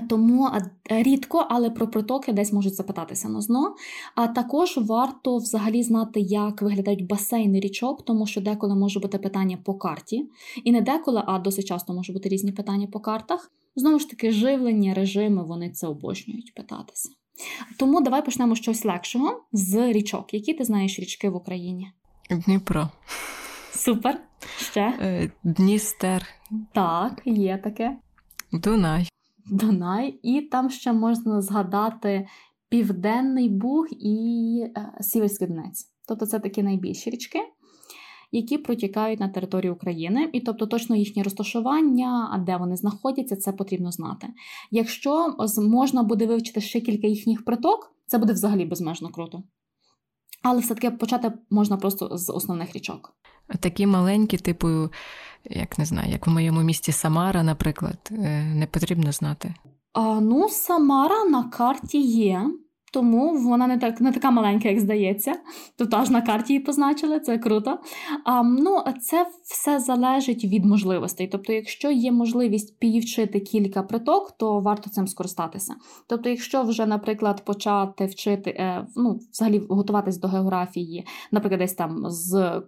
Тому 0.10 0.50
рідко, 0.90 1.48
але 1.50 1.70
про 1.70 1.88
протоки 1.88 2.34
десь 2.34 2.54
можуть 2.54 2.76
запитатися 2.76 3.30
на 3.30 3.42
зно. 3.42 3.76
А 4.16 4.28
також 4.28 4.78
варто 4.78 5.38
взагалі 5.38 5.84
знати, 5.84 6.20
як 6.20 6.62
виглядають 6.62 7.08
басейни 7.08 7.60
річок, 7.60 8.06
тому 8.06 8.28
що 8.28 8.42
деколи 8.42 8.76
може 8.76 9.00
бути 9.00 9.18
питання 9.18 9.58
по 9.58 9.74
карті. 9.74 10.30
І 10.64 10.72
не 10.72 10.82
деколи, 10.82 11.24
а 11.26 11.40
досить 11.40 11.66
часто 11.66 11.94
може 11.94 12.14
бути 12.14 12.30
різні 12.30 12.52
питання 12.52 12.88
по 12.88 13.00
картах. 13.00 13.52
Знову 13.76 14.00
ж 14.00 14.10
таки, 14.10 14.32
живлення, 14.32 14.94
режими, 14.94 15.44
вони 15.44 15.70
це 15.70 15.88
обожнюють 15.88 16.54
питатися. 16.56 17.10
Тому 17.78 18.02
давай 18.02 18.26
почнемо 18.26 18.56
щось 18.56 18.86
легшого 18.86 19.44
з 19.52 19.92
річок. 19.94 20.34
Які 20.34 20.54
ти 20.54 20.64
знаєш 20.64 21.00
річки 21.00 21.30
в 21.30 21.36
Україні? 21.36 21.92
Дніпро. 22.30 22.90
Супер. 23.74 24.22
Ще? 24.58 24.94
Е, 25.02 25.32
Дністер. 25.44 26.26
Так, 26.74 27.22
є 27.26 27.58
таке. 27.58 27.98
Дунай. 28.52 29.08
Дунай. 29.46 30.20
І 30.24 30.42
там 30.42 30.70
ще 30.70 30.94
можна 30.94 31.42
згадати 31.42 32.28
Південний 32.70 33.50
Буг 33.50 33.88
і 33.92 34.60
е, 34.78 34.92
Сіверський 35.02 35.48
Донець. 35.48 35.92
Тобто 36.08 36.26
це 36.26 36.40
такі 36.40 36.64
найбільші 36.64 37.10
річки, 37.10 37.40
які 38.32 38.58
протікають 38.58 39.20
на 39.20 39.30
території 39.30 39.72
України. 39.72 40.30
І 40.34 40.40
тобто 40.40 40.68
точно 40.68 40.96
їхнє 40.96 41.24
розташування, 41.24 42.30
а 42.32 42.38
де 42.38 42.58
вони 42.58 42.76
знаходяться, 42.76 43.36
це 43.36 43.52
потрібно 43.52 43.92
знати. 43.92 44.28
Якщо 44.72 45.36
можна 45.58 46.04
буде 46.04 46.26
вивчити 46.26 46.62
ще 46.62 46.82
кілька 46.82 47.08
їхніх 47.08 47.46
приток, 47.46 47.96
це 48.06 48.18
буде 48.18 48.34
взагалі 48.34 48.66
безмежно 48.66 49.10
круто. 49.10 49.44
Але 50.44 50.60
все-таки 50.60 50.92
почати 50.92 51.34
можна 51.50 51.78
просто 51.78 52.18
з 52.18 52.34
основних 52.34 52.76
річок. 52.76 53.16
Такі 53.60 53.88
маленькі, 53.88 54.38
типу, 54.38 54.68
як 55.50 55.80
не 55.80 55.86
знаю, 55.86 56.12
як 56.12 56.28
в 56.28 56.30
моєму 56.30 56.62
місті 56.62 56.92
Самара, 56.92 57.44
наприклад, 57.44 58.10
е, 58.12 58.44
не 58.56 58.68
потрібно 58.68 59.12
знати. 59.12 59.54
А, 59.94 60.20
Ну, 60.22 60.50
Самара 60.50 61.24
на 61.24 61.44
карті 61.44 62.02
є, 62.02 62.50
тому 62.94 63.38
вона 63.38 63.68
не 63.68 63.78
так 63.78 64.02
не 64.02 64.12
така 64.12 64.32
маленька, 64.32 64.70
як 64.70 64.80
здається. 64.80 65.34
Тут 65.78 65.94
аж 65.94 66.10
на 66.10 66.22
карті 66.22 66.54
її 66.54 66.66
позначили, 66.66 67.20
це 67.20 67.38
круто. 67.38 67.80
А, 68.26 68.44
Ну, 68.44 68.84
Це 69.02 69.26
все 69.44 69.80
залежить 69.80 70.46
від 70.46 70.66
можливостей. 70.66 71.28
Тобто, 71.28 71.54
якщо 71.54 71.92
є 71.92 72.12
можливість 72.12 72.80
підвчити 72.80 73.40
кілька 73.40 73.84
приток, 73.84 74.32
то 74.38 74.60
варто 74.60 74.90
цим 74.90 75.08
скористатися. 75.08 75.76
Тобто, 76.08 76.30
якщо 76.30 76.64
вже, 76.64 76.86
наприклад, 76.86 77.46
почати 77.46 78.06
вчити, 78.06 78.50
е, 78.50 78.88
ну, 78.96 79.20
взагалі 79.32 79.62
готуватись 79.70 80.18
до 80.18 80.28
географії, 80.28 81.08
наприклад, 81.32 81.60
десь 81.60 81.74
там 81.74 82.04
з 82.10 82.62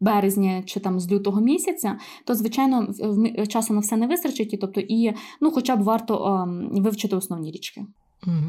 березня 0.00 0.62
чи 0.62 0.80
там 0.80 1.00
з 1.00 1.12
лютого 1.12 1.40
місяця, 1.40 1.98
то 2.24 2.34
звичайно 2.34 2.88
часу 3.48 3.74
на 3.74 3.80
все 3.80 3.96
не 3.96 4.06
вистачить, 4.06 4.58
тобто 4.60 4.80
і 4.80 5.12
ну, 5.40 5.50
хоча 5.50 5.76
б 5.76 5.82
варто 5.82 6.14
um, 6.16 6.82
вивчити 6.82 7.16
основні 7.16 7.50
річки. 7.50 7.86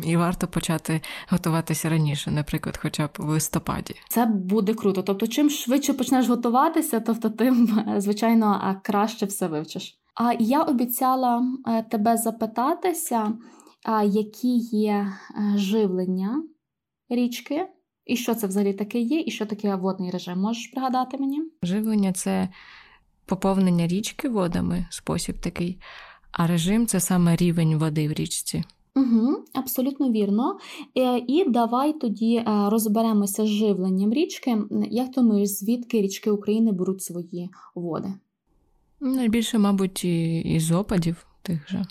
І 0.05 0.17
варто 0.17 0.47
почати 0.47 1.01
готуватися 1.29 1.89
раніше, 1.89 2.31
наприклад, 2.31 2.79
хоча 2.81 3.07
б 3.07 3.09
в 3.17 3.29
листопаді. 3.29 3.95
Це 4.09 4.25
буде 4.25 4.73
круто. 4.73 5.03
Тобто, 5.03 5.27
чим 5.27 5.49
швидше 5.49 5.93
почнеш 5.93 6.27
готуватися, 6.27 6.99
тобто 6.99 7.29
тим, 7.29 7.83
звичайно, 7.97 8.79
краще 8.83 9.25
все 9.25 9.47
вивчиш. 9.47 9.97
А 10.15 10.33
я 10.39 10.61
обіцяла 10.61 11.43
е, 11.67 11.83
тебе 11.83 12.17
запитатися, 12.17 13.33
які 14.05 14.57
є 14.57 14.93
е, 14.93 15.57
живлення 15.57 16.43
річки, 17.09 17.67
і 18.11 18.15
що 18.15 18.35
це 18.35 18.47
взагалі 18.47 18.73
таке 18.73 18.99
є, 18.99 19.23
і 19.25 19.31
що 19.31 19.45
таке 19.45 19.75
водний 19.75 20.11
режим. 20.11 20.39
Можеш 20.39 20.67
пригадати 20.67 21.17
мені? 21.17 21.41
Живлення 21.63 22.13
це 22.13 22.49
поповнення 23.25 23.87
річки 23.87 24.29
водами, 24.29 24.85
спосіб 24.89 25.39
такий, 25.39 25.77
а 26.31 26.47
режим 26.47 26.87
це 26.87 26.99
саме 26.99 27.35
рівень 27.35 27.77
води 27.77 28.07
в 28.07 28.13
річці. 28.13 28.63
Угу, 28.95 29.37
Абсолютно 29.53 30.11
вірно. 30.11 30.59
Е, 30.97 31.17
і 31.27 31.49
давай 31.49 31.93
тоді 31.93 32.35
е, 32.35 32.43
розберемося 32.69 33.45
з 33.45 33.47
живленням 33.47 34.13
річки. 34.13 34.57
Як 34.89 35.11
думаєш, 35.11 35.49
звідки 35.49 36.01
річки 36.01 36.31
України 36.31 36.71
беруть 36.71 37.03
свої 37.03 37.49
води? 37.75 38.13
Найбільше, 38.99 39.57
мабуть, 39.57 40.05
із 40.45 40.71
опадів 40.71 41.25
тих 41.41 41.69
же. 41.69 41.85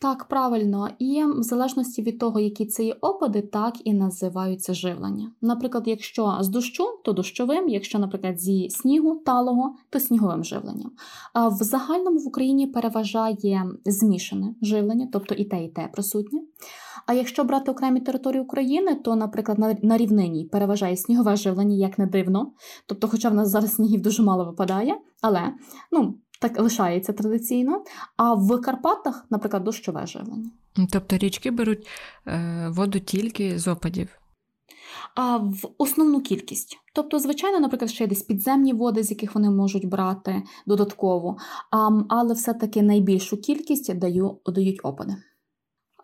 Так, 0.00 0.24
правильно. 0.24 0.88
І 0.98 1.24
в 1.24 1.42
залежності 1.42 2.02
від 2.02 2.18
того, 2.18 2.40
які 2.40 2.66
це 2.66 2.84
є 2.84 2.96
опади, 3.00 3.42
так 3.42 3.74
і 3.84 3.92
називаються 3.92 4.74
живлення. 4.74 5.32
Наприклад, 5.40 5.82
якщо 5.86 6.36
з 6.40 6.48
дощу, 6.48 6.84
то 7.04 7.12
дощовим, 7.12 7.68
якщо, 7.68 7.98
наприклад, 7.98 8.40
зі 8.40 8.70
снігу 8.70 9.22
талого, 9.26 9.74
то 9.90 10.00
сніговим 10.00 10.44
живленням. 10.44 10.90
А 11.32 11.48
в 11.48 11.54
загальному 11.56 12.18
в 12.18 12.26
Україні 12.26 12.66
переважає 12.66 13.64
змішане 13.84 14.54
живлення, 14.62 15.08
тобто 15.12 15.34
і 15.34 15.44
те, 15.44 15.64
і 15.64 15.68
те 15.68 15.88
присутнє. 15.92 16.40
А 17.06 17.14
якщо 17.14 17.44
брати 17.44 17.70
окремі 17.70 18.00
території 18.00 18.42
України, 18.42 18.94
то, 18.94 19.16
наприклад, 19.16 19.78
на 19.82 19.96
рівнині 19.96 20.44
переважає 20.44 20.96
снігове 20.96 21.36
живлення, 21.36 21.76
як 21.76 21.98
не 21.98 22.06
дивно. 22.06 22.52
Тобто, 22.86 23.08
хоча 23.08 23.28
в 23.28 23.34
нас 23.34 23.48
зараз 23.48 23.74
снігів 23.74 24.02
дуже 24.02 24.22
мало 24.22 24.44
випадає, 24.44 24.98
але 25.22 25.52
ну, 25.92 26.14
так 26.38 26.60
лишається 26.60 27.12
традиційно. 27.12 27.84
А 28.16 28.34
в 28.34 28.60
Карпатах, 28.60 29.26
наприклад, 29.30 29.64
дощове 29.64 30.06
живлення. 30.06 30.50
Тобто 30.92 31.16
річки 31.16 31.50
беруть 31.50 31.86
е, 32.26 32.68
воду 32.70 33.00
тільки 33.00 33.58
з 33.58 33.68
опадів. 33.68 34.08
А 35.14 35.36
в 35.36 35.70
основну 35.78 36.20
кількість. 36.20 36.78
Тобто, 36.94 37.18
звичайно, 37.18 37.60
наприклад, 37.60 37.90
ще 37.90 38.04
є 38.04 38.08
десь 38.08 38.22
підземні 38.22 38.72
води, 38.72 39.02
з 39.02 39.10
яких 39.10 39.34
вони 39.34 39.50
можуть 39.50 39.88
брати 39.88 40.42
додатково, 40.66 41.36
а, 41.70 41.90
але 42.08 42.34
все-таки 42.34 42.82
найбільшу 42.82 43.36
кількість 43.36 43.98
даю, 43.98 44.38
дають 44.46 44.80
опади. 44.82 45.16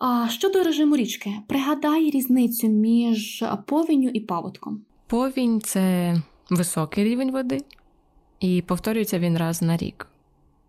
А 0.00 0.28
щодо 0.28 0.62
режиму 0.62 0.96
річки, 0.96 1.30
пригадай 1.48 2.10
різницю 2.10 2.68
між 2.68 3.44
повінню 3.66 4.08
і 4.08 4.20
паводком. 4.20 4.84
Повінь 5.06 5.60
це 5.60 6.16
високий 6.50 7.04
рівень 7.04 7.32
води, 7.32 7.60
і 8.40 8.62
повторюється 8.62 9.18
він 9.18 9.38
раз 9.38 9.62
на 9.62 9.76
рік 9.76 10.08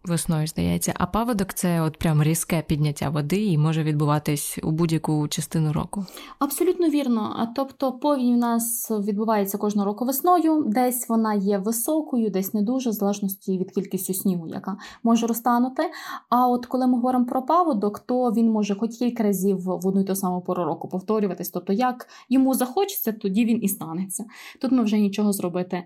весною, 0.08 0.48
здається. 0.48 0.94
А 0.98 1.06
паводок 1.06 1.54
це 1.54 1.82
от 1.82 1.98
прям 1.98 2.24
різке 2.24 2.64
підняття 2.68 3.10
води 3.10 3.46
і 3.46 3.58
може 3.58 3.84
відбуватись 3.84 4.60
у 4.64 4.72
будь-яку 4.72 5.28
частину 5.28 5.74
року. 5.74 6.06
Абсолютно 6.40 6.90
вірно. 6.90 7.54
Тобто 7.56 7.92
повінь 7.92 8.34
у 8.34 8.38
нас 8.38 8.92
відбувається 8.92 9.58
кожного 9.58 9.86
року 9.86 10.06
весною, 10.06 10.64
десь 10.68 11.10
вона 11.10 11.34
є 11.34 11.58
високою, 11.58 12.30
десь 12.30 12.54
не 12.54 12.62
дуже, 12.62 12.90
в 12.90 12.94
залежності 12.94 13.58
від 13.58 13.72
кількості 13.72 14.14
снігу, 14.14 14.48
яка 14.48 14.78
може 15.04 15.28
розтанути. 15.28 15.84
А 16.30 16.48
от 16.48 16.66
коли 16.66 16.88
ми 16.88 16.94
говоримо 16.94 17.26
про 17.26 17.42
паводок, 17.42 18.00
то 18.00 18.32
він 18.32 18.52
може 18.52 18.76
хоч 18.76 18.96
кілька 18.98 19.24
разів 19.24 19.62
в 19.62 19.88
одну 19.88 20.02
й 20.02 20.04
ту 20.04 20.16
саму 20.16 20.42
пору 20.42 20.64
року 20.64 20.88
повторюватись. 20.88 21.50
Тобто, 21.50 21.74
як 21.74 22.08
йому 22.30 22.54
захочеться, 22.54 23.12
тоді 23.12 23.46
він 23.46 23.64
і 23.64 23.68
станеться. 23.68 24.26
Тут 24.62 24.72
ми 24.72 24.84
вже 24.84 24.98
нічого 24.98 25.34
зробити 25.34 25.84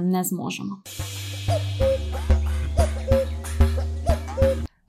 не 0.00 0.24
зможемо. 0.24 0.76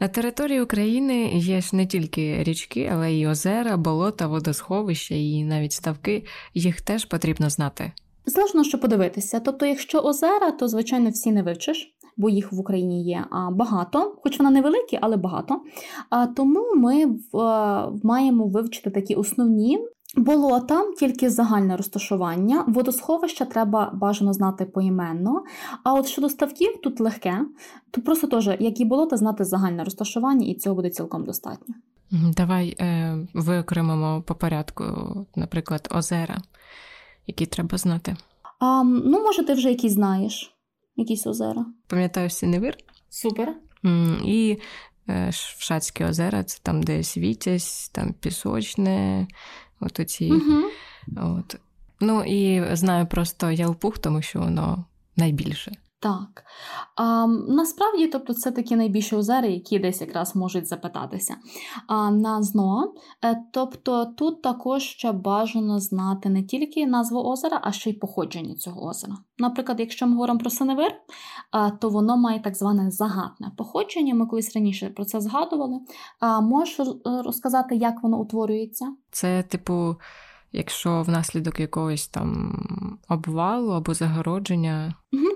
Території 0.08 0.62
України 0.62 1.32
є 1.34 1.62
ж 1.62 1.76
не 1.76 1.86
тільки 1.86 2.44
річки, 2.44 2.92
але 2.94 3.12
й 3.12 3.28
озера, 3.28 3.78
болота, 3.78 4.28
водосховища 4.28 5.16
і 5.16 5.44
навіть 5.44 5.72
ставки. 5.72 6.24
Їх 6.54 6.82
теж 6.82 7.06
потрібно 7.06 7.50
знати. 7.50 7.92
Зложно 8.26 8.64
що 8.64 8.80
подивитися. 8.80 9.40
Тобто, 9.40 9.66
якщо 9.66 10.00
озера, 10.00 10.52
то 10.52 10.68
звичайно 10.68 11.10
всі 11.10 11.32
не 11.32 11.44
вивчиш. 11.44 11.94
Бо 12.18 12.30
їх 12.30 12.52
в 12.52 12.60
Україні 12.60 13.04
є 13.04 13.26
багато, 13.52 14.16
хоч 14.24 14.40
вона 14.40 14.52
невеликі, 14.52 15.00
але 15.02 15.18
багато. 15.18 15.62
Тому 16.36 16.76
ми 16.76 17.06
маємо 18.04 18.48
вивчити 18.48 18.90
такі 18.90 19.16
основні 19.16 19.80
Болота 20.18 20.84
тільки 21.00 21.30
загальне 21.30 21.78
розташування, 21.78 22.64
водосховища 22.68 23.46
треба 23.46 23.92
бажано 23.94 24.34
знати 24.34 24.66
поіменно. 24.66 25.44
А 25.84 25.94
от 25.94 26.08
щодо 26.08 26.30
ставків, 26.30 26.82
тут 26.84 27.00
легке, 27.00 27.46
то 27.92 28.02
просто 28.02 28.28
теж, 28.28 28.50
як 28.60 28.80
і 28.80 28.86
болота, 28.86 29.18
знати 29.18 29.44
загальне 29.44 29.84
розташування, 29.84 30.48
і 30.48 30.56
цього 30.56 30.76
буде 30.76 30.90
цілком 30.90 31.24
достатньо. 31.24 31.76
Давай 32.12 32.76
е, 32.80 33.18
виокремимо 33.34 34.22
по 34.22 34.36
порядку, 34.36 34.84
наприклад, 35.36 35.88
озера, 35.92 36.38
які 37.28 37.46
треба 37.46 37.78
знати. 37.78 38.16
А, 38.60 38.84
Ну, 38.84 39.24
може, 39.24 39.44
ти 39.44 39.54
вже 39.54 39.70
якісь 39.70 39.94
знаєш, 39.94 40.56
якісь 40.96 41.28
озера. 41.28 41.66
Пам'ятаю 41.88 42.30
Сіневир. 42.30 42.78
Супер. 43.10 43.56
І 44.26 44.58
е, 45.10 45.32
Шацькі 45.58 46.06
озера 46.06 46.44
це 46.44 46.60
там, 46.64 46.84
де 46.84 47.04
світязь, 47.04 47.92
там 47.94 48.14
пісочне. 48.20 49.28
От 49.80 50.00
оці. 50.00 50.32
Угу. 50.32 50.64
От. 51.18 51.56
Ну 52.00 52.24
і 52.24 52.76
знаю 52.76 53.06
просто 53.08 53.52
Ялпух, 53.52 53.98
тому 53.98 54.22
що 54.22 54.40
воно 54.40 54.86
найбільше. 55.16 55.72
Так. 56.00 56.44
А, 56.96 57.28
Насправді, 57.28 58.08
тобто, 58.08 58.34
це 58.34 58.52
такі 58.52 58.76
найбільші 58.76 59.16
озера, 59.16 59.48
які 59.48 59.80
десь 59.80 60.02
якраз 60.02 60.36
можуть 60.36 60.68
запитатися. 60.68 61.36
А, 61.88 62.12
На 62.12 62.44
ЗНО. 62.44 62.94
Е, 63.26 63.44
тобто 63.54 64.06
тут 64.06 64.42
також 64.42 64.84
ще 64.84 65.12
бажано 65.12 65.80
знати 65.80 66.30
не 66.30 66.44
тільки 66.44 66.88
назву 66.88 67.24
озера, 67.24 67.62
а 67.64 67.72
ще 67.72 67.90
й 67.90 67.94
походження 67.94 68.56
цього 68.56 68.86
озера. 68.86 69.14
Наприклад, 69.38 69.80
якщо 69.80 70.08
ми 70.08 70.14
говоримо 70.14 70.40
про 70.40 70.50
Синевир, 70.50 70.92
то 71.82 71.90
воно 71.90 72.18
має 72.18 72.40
так 72.40 72.56
зване 72.56 72.92
загадне 72.92 73.52
походження. 73.58 74.16
Ми 74.16 74.26
колись 74.26 74.56
раніше 74.56 74.90
про 74.90 75.06
це 75.06 75.22
згадували. 75.22 75.80
А 76.20 76.42
Можеш 76.42 76.80
розказати, 77.04 77.76
як 77.76 78.04
воно 78.04 78.20
утворюється? 78.20 78.86
Це, 79.12 79.44
типу, 79.44 79.96
якщо 80.52 81.02
внаслідок 81.02 81.60
якогось 81.60 82.08
там 82.08 82.60
обвалу 83.10 83.72
або 83.72 83.94
загородження. 83.94 84.94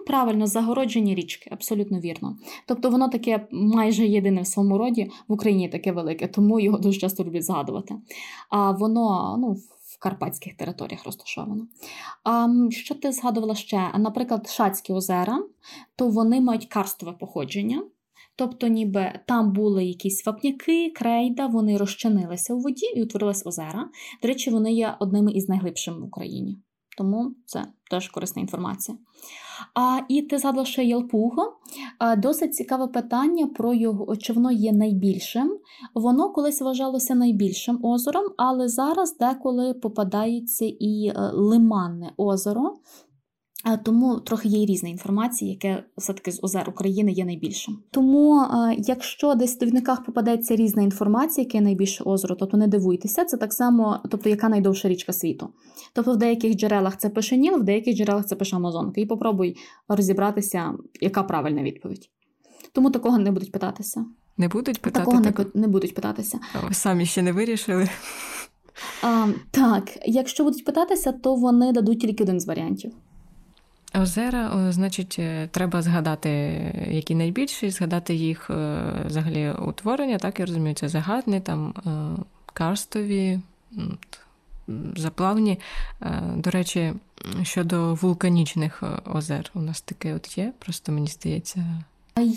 Правильно, 0.08 0.48
загороджені 0.48 1.16
річки, 1.16 1.50
абсолютно 1.54 2.00
вірно. 2.00 2.38
Тобто 2.68 2.90
воно 2.90 3.10
таке 3.10 3.48
майже 3.52 4.08
єдине 4.08 4.42
в 4.42 4.48
своєму 4.48 4.78
роді 4.78 5.12
в 5.28 5.34
Україні 5.34 5.70
таке 5.70 5.92
велике, 5.92 6.28
тому 6.28 6.60
його 6.60 6.78
дуже 6.78 7.00
часто 7.00 7.24
люблять 7.24 7.46
згадувати. 7.46 7.96
А 8.50 8.72
воно 8.72 9.38
ну, 9.40 9.58
карпатських 10.00 10.54
територіях 10.54 11.06
розташовано. 11.06 11.68
А, 12.24 12.48
Що 12.70 12.96
ти 12.96 13.12
згадувала 13.12 13.56
ще? 13.56 13.92
Наприклад, 13.98 14.50
Шацькі 14.50 14.94
озера, 14.94 15.44
то 15.96 16.08
вони 16.08 16.42
мають 16.42 16.66
карстове 16.66 17.12
походження. 17.12 17.84
Тобто, 18.36 18.68
ніби 18.68 19.20
там 19.28 19.54
були 19.54 19.86
якісь 19.86 20.26
вапняки, 20.26 20.90
крейда, 20.96 21.48
вони 21.48 21.78
розчинилися 21.78 22.54
у 22.54 22.60
воді 22.60 22.86
і 22.96 23.04
утворились 23.04 23.46
озера. 23.46 23.90
До 24.22 24.28
речі, 24.28 24.50
вони 24.50 24.74
є 24.74 24.96
одними 25.00 25.32
із 25.32 25.50
найглибшими 25.50 26.00
в 26.00 26.04
Україні. 26.04 26.60
Тому 26.98 27.36
це 27.46 27.66
теж 27.92 28.08
корисна 28.08 28.42
інформація. 28.42 28.98
А 29.76 30.00
і 30.10 30.22
ти 30.22 30.38
згадала 30.38 30.66
ще 30.66 30.84
Ялпуго. 30.84 31.54
Досить 32.18 32.56
цікаве 32.56 32.88
питання 32.88 33.48
про 33.48 33.74
його, 33.74 34.16
чи 34.16 34.34
воно 34.34 34.52
є 34.52 34.72
найбільшим. 34.74 35.58
Воно 35.94 36.30
колись 36.30 36.62
вважалося 36.62 37.16
найбільшим 37.16 37.86
озером, 37.86 38.26
але 38.38 38.68
зараз 38.70 39.18
деколи 39.18 39.74
попадається 39.74 40.66
і 40.66 41.08
е, 41.08 41.32
Лиманне 41.34 42.14
озеро. 42.18 42.74
Тому 43.84 44.20
трохи 44.20 44.48
є 44.48 44.66
різна 44.66 44.90
інформація, 44.90 45.52
яке 45.52 45.84
все-таки 45.98 46.32
з 46.32 46.40
озер 46.44 46.70
України 46.70 47.12
є 47.12 47.26
найбільшим. 47.26 47.78
Тому, 47.92 48.46
якщо 48.78 49.36
десь 49.36 49.56
в 49.56 49.60
довідниках 49.60 50.06
попадеться 50.06 50.56
різна 50.56 50.82
інформація, 50.82 51.46
яке 51.46 51.62
найбільше 51.62 52.04
озеро, 52.04 52.36
тобто 52.36 52.58
не 52.58 52.68
дивуйтеся, 52.68 53.26
це 53.26 53.38
так 53.38 53.54
само, 53.54 54.00
тобто 54.10 54.30
яка 54.30 54.50
найдовша 54.50 54.88
річка 54.88 55.14
світу. 55.14 55.50
Тобто 55.94 56.14
в 56.14 56.18
деяких 56.18 56.56
джерелах 56.56 56.98
це 56.98 57.10
пише 57.10 57.38
Ніл, 57.38 57.60
в 57.60 57.64
деяких 57.64 57.96
джерелах 57.98 58.26
це 58.26 58.36
пише 58.36 58.56
Амазонка. 58.56 59.02
І 59.02 59.06
попробуй 59.06 59.56
розібратися, 59.88 60.74
яка 61.02 61.24
правильна 61.24 61.64
відповідь. 61.64 62.10
Тому 62.74 62.92
такого 62.92 63.18
не 63.18 63.32
будуть 63.32 63.52
питатися. 63.52 64.06
Не 64.38 64.48
будуть 64.48 64.82
питати? 64.82 65.06
Такого 65.06 65.24
так... 65.24 65.40
не, 65.40 65.62
не 65.62 65.68
будуть 65.68 65.96
питатися. 65.96 66.40
Ви 66.68 66.74
самі 66.74 67.06
ще 67.06 67.22
не 67.22 67.32
вирішили. 67.32 67.90
А, 69.04 69.28
Так, 69.52 69.84
якщо 70.06 70.44
будуть 70.44 70.66
питатися, 70.66 71.12
то 71.12 71.36
вони 71.36 71.72
дадуть 71.72 72.00
тільки 72.00 72.24
один 72.24 72.40
з 72.40 72.48
варіантів. 72.48 72.92
Озера, 73.96 74.72
значить, 74.72 75.16
е, 75.20 75.50
треба 75.52 75.82
згадати, 75.82 76.30
які 76.92 77.16
найбільші, 77.16 77.70
згадати 77.70 78.16
їх 78.16 78.50
е, 78.50 78.84
взагалі 79.06 79.54
утворення, 79.68 80.18
так 80.18 80.40
я 80.40 80.46
розумію, 80.46 80.76
це 80.76 80.90
загадні, 80.90 81.40
там 81.40 81.74
е, 81.86 81.92
карстові, 82.54 83.40
заплавні. 84.96 85.60
До 86.36 86.50
речі, 86.50 86.94
щодо 87.44 87.94
вулканічних 87.94 88.84
озер, 89.06 89.52
у 89.56 89.62
нас 89.62 89.82
таке 89.82 90.16
от 90.16 90.38
є, 90.38 90.54
просто 90.60 90.92
мені 90.92 91.08
здається, 91.08 91.66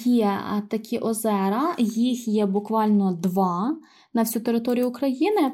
Є 0.05 0.39
такі 0.69 0.99
озера, 0.99 1.75
їх 1.79 2.29
є 2.29 2.47
буквально 2.47 3.13
два 3.13 3.77
на 4.15 4.23
всю 4.23 4.45
територію 4.45 4.89
України. 4.89 5.53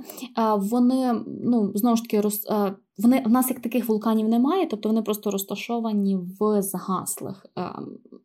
Вони 0.56 1.14
ну 1.44 1.72
знову 1.74 1.96
ж 1.96 2.02
таки 2.02 2.20
роз 2.20 2.46
вони 3.02 3.22
в 3.26 3.30
нас 3.30 3.50
як 3.50 3.60
таких 3.60 3.88
вулканів 3.88 4.28
немає, 4.28 4.66
тобто 4.66 4.88
вони 4.88 5.02
просто 5.02 5.30
розташовані 5.30 6.18
в 6.40 6.62
згаслих 6.62 7.46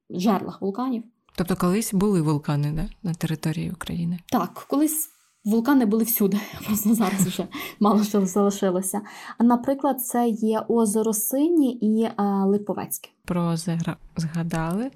жерлах 0.10 0.62
вулканів. 0.62 1.04
Тобто 1.36 1.56
колись 1.56 1.94
були 1.94 2.22
вулкани 2.22 2.72
да, 2.72 3.10
на 3.10 3.14
території 3.14 3.72
України? 3.72 4.20
Так, 4.26 4.66
колись 4.70 5.10
вулкани 5.46 5.86
були 5.86 6.04
всюди, 6.04 6.40
просто 6.66 6.94
зараз 6.94 7.28
вже 7.28 7.48
мало 7.80 8.04
що 8.04 8.26
залишилося. 8.26 9.02
Наприклад, 9.40 10.06
це 10.06 10.28
є 10.28 10.60
озеро 10.60 11.14
Сині 11.14 11.74
і 11.74 12.10
Липовецьке. 12.46 13.10
Про 13.26 13.46
озера 13.46 13.98
згадали. 14.18 14.92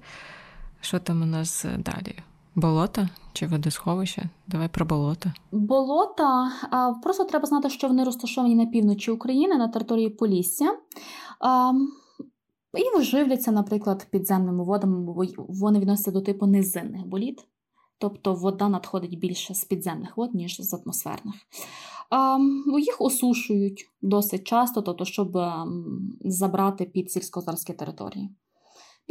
Що 0.80 0.98
там 0.98 1.22
у 1.22 1.26
нас 1.26 1.66
далі? 1.78 2.16
Болота 2.60 3.08
чи 3.32 3.46
водосховище? 3.46 4.28
Давай 4.46 4.68
про 4.68 4.86
болота. 4.86 5.32
Болота 5.52 6.52
просто 7.02 7.24
треба 7.24 7.46
знати, 7.46 7.70
що 7.70 7.88
вони 7.88 8.04
розташовані 8.04 8.54
на 8.54 8.66
півночі 8.66 9.10
України 9.10 9.56
на 9.56 9.68
території 9.68 10.08
Полісся. 10.08 10.76
І 12.78 12.96
виживляться, 12.96 13.52
наприклад, 13.52 14.06
підземними 14.10 14.64
водами, 14.64 15.00
бо 15.00 15.24
вони 15.48 15.78
відносяться 15.78 16.10
до 16.10 16.20
типу 16.20 16.46
низинних 16.46 17.06
боліт. 17.06 17.46
Тобто 17.98 18.34
вода 18.34 18.68
надходить 18.68 19.18
більше 19.18 19.54
з 19.54 19.64
підземних 19.64 20.16
вод, 20.16 20.34
ніж 20.34 20.60
з 20.60 20.74
атмосферних. 20.74 21.34
Їх 22.80 23.00
осушують 23.00 23.90
досить 24.02 24.44
часто, 24.44 24.82
тобто, 24.82 25.04
щоб 25.04 25.38
забрати 26.24 26.84
під 26.84 27.10
сільськогосподарські 27.10 27.72
території. 27.72 28.30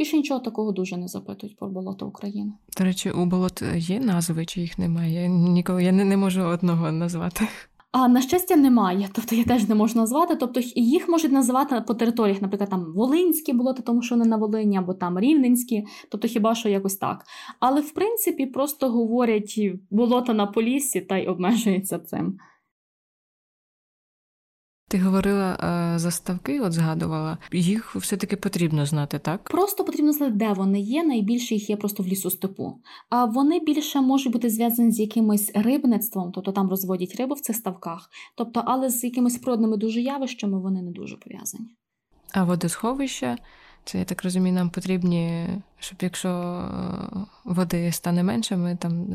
Більше 0.00 0.16
нічого 0.16 0.40
такого 0.40 0.72
дуже 0.72 0.96
не 0.96 1.08
запитують 1.08 1.56
про 1.56 1.68
болото 1.68 2.06
України. 2.06 2.52
До 2.78 2.84
речі, 2.84 3.10
у 3.10 3.26
болот 3.26 3.62
є 3.76 4.00
назви, 4.00 4.46
чи 4.46 4.60
їх 4.60 4.78
немає? 4.78 5.22
Я 5.22 5.28
ніколи 5.28 5.84
я 5.84 5.92
не, 5.92 6.04
не 6.04 6.16
можу 6.16 6.42
одного 6.42 6.92
назвати. 6.92 7.48
А 7.92 8.08
на 8.08 8.22
щастя, 8.22 8.56
немає, 8.56 9.08
тобто 9.12 9.36
я 9.36 9.44
теж 9.44 9.68
не 9.68 9.74
можу 9.74 9.98
назвати. 9.98 10.36
Тобто 10.36 10.60
їх 10.74 11.08
можуть 11.08 11.32
називати 11.32 11.84
по 11.86 11.94
територіях, 11.94 12.42
наприклад, 12.42 12.70
там 12.70 12.92
Волинські 12.94 13.52
болота, 13.52 13.82
тому 13.82 14.02
що 14.02 14.14
вони 14.14 14.28
на 14.28 14.36
Волині, 14.36 14.76
або 14.76 14.94
там 14.94 15.18
Рівненські, 15.18 15.84
тобто 16.10 16.28
хіба 16.28 16.54
що 16.54 16.68
якось 16.68 16.96
так. 16.96 17.24
Але 17.58 17.80
в 17.80 17.90
принципі 17.90 18.46
просто 18.46 18.90
говорять 18.90 19.60
болота 19.90 20.34
на 20.34 20.46
поліссі 20.46 21.00
та 21.00 21.18
й 21.18 21.26
обмежуються 21.26 21.98
цим. 21.98 22.38
Ти 24.90 24.98
говорила 24.98 25.52
е, 25.52 25.98
за 25.98 26.10
ставки, 26.10 26.60
от 26.60 26.72
згадувала. 26.72 27.38
Їх 27.52 27.96
все-таки 27.96 28.36
потрібно 28.36 28.86
знати, 28.86 29.18
так? 29.18 29.42
Просто 29.42 29.84
потрібно 29.84 30.12
знати, 30.12 30.32
де 30.32 30.52
вони 30.52 30.80
є. 30.80 31.04
Найбільше 31.04 31.54
їх 31.54 31.70
є 31.70 31.76
просто 31.76 32.02
в 32.02 32.06
лісостепу. 32.06 32.80
А 33.10 33.24
вони 33.24 33.60
більше 33.60 34.00
можуть 34.00 34.32
бути 34.32 34.50
зв'язані 34.50 34.92
з 34.92 35.00
якимось 35.00 35.50
рибництвом, 35.54 36.32
тобто 36.34 36.52
там 36.52 36.70
розводять 36.70 37.16
рибу 37.18 37.34
в 37.34 37.40
цих 37.40 37.56
ставках. 37.56 38.10
Тобто, 38.36 38.62
але 38.66 38.90
з 38.90 39.04
якимись 39.04 39.38
природними 39.38 39.76
дуже 39.76 40.00
явищами 40.00 40.60
вони 40.60 40.82
не 40.82 40.90
дуже 40.90 41.16
пов'язані. 41.16 41.64
А 42.32 42.44
водосховища 42.44 43.38
це 43.84 43.98
я 43.98 44.04
так 44.04 44.24
розумію, 44.24 44.54
нам 44.54 44.70
потрібні, 44.70 45.48
щоб 45.80 45.98
якщо 46.02 46.28
е, 46.28 46.64
води 47.44 47.92
стане 47.92 48.22
менше, 48.22 48.56
ми 48.56 48.76
там 48.80 49.06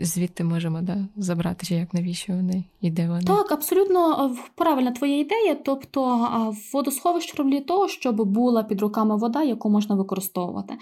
звідти 0.00 0.44
можемо 0.44 0.80
да, 0.80 0.96
забрати, 1.16 1.66
чи 1.66 1.74
як 1.74 1.94
навіщо 1.94 2.32
вони 2.32 2.64
і 2.80 2.90
де 2.90 3.08
вони. 3.08 3.22
Так, 3.22 3.52
абсолютно 3.52 4.26
е, 4.26 4.50
правильна 4.54 4.90
твоя 4.90 5.18
ідея. 5.18 5.54
Тобто 5.64 6.28
водосховище 6.72 7.36
роблять 7.36 7.66
того, 7.66 7.88
щоб 7.88 8.16
була 8.16 8.62
під 8.62 8.80
руками 8.80 9.16
вода, 9.16 9.42
яку 9.42 9.70
можна 9.70 9.94
використовувати. 9.94 10.74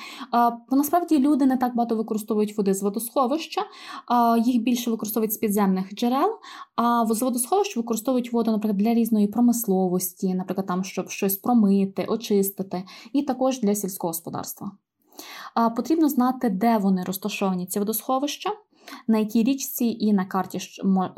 Насправді 0.71 1.19
люди 1.19 1.47
не 1.47 1.57
так 1.57 1.77
багато 1.77 1.97
використовують 1.97 2.57
води 2.57 2.75
з 2.75 2.83
водосховища, 2.83 3.63
їх 4.45 4.63
більше 4.63 4.91
використовують 4.91 5.33
з 5.33 5.37
підземних 5.37 5.95
джерел, 5.95 6.31
а 6.77 7.07
з 7.07 7.23
водосховища 7.23 7.81
використовують 7.81 8.33
воду, 8.33 8.51
наприклад, 8.51 8.77
для 8.77 8.95
різної 8.95 9.27
промисловості, 9.27 10.35
наприклад, 10.35 10.67
там, 10.67 10.85
щоб 10.85 11.11
щось 11.11 11.37
промити, 11.37 12.05
очистити. 12.09 12.85
І 13.13 13.23
також 13.23 13.61
для 13.61 13.75
сільського 13.75 14.09
господарства. 14.09 14.71
Потрібно 15.77 16.09
знати, 16.09 16.51
де 16.51 16.79
вони 16.79 17.05
розташовані, 17.05 17.67
ці 17.67 17.79
водосховища, 17.79 18.51
на 19.09 19.19
якій 19.19 19.43
річці, 19.43 19.85
і 19.85 20.13
на 20.13 20.25
карті 20.25 20.59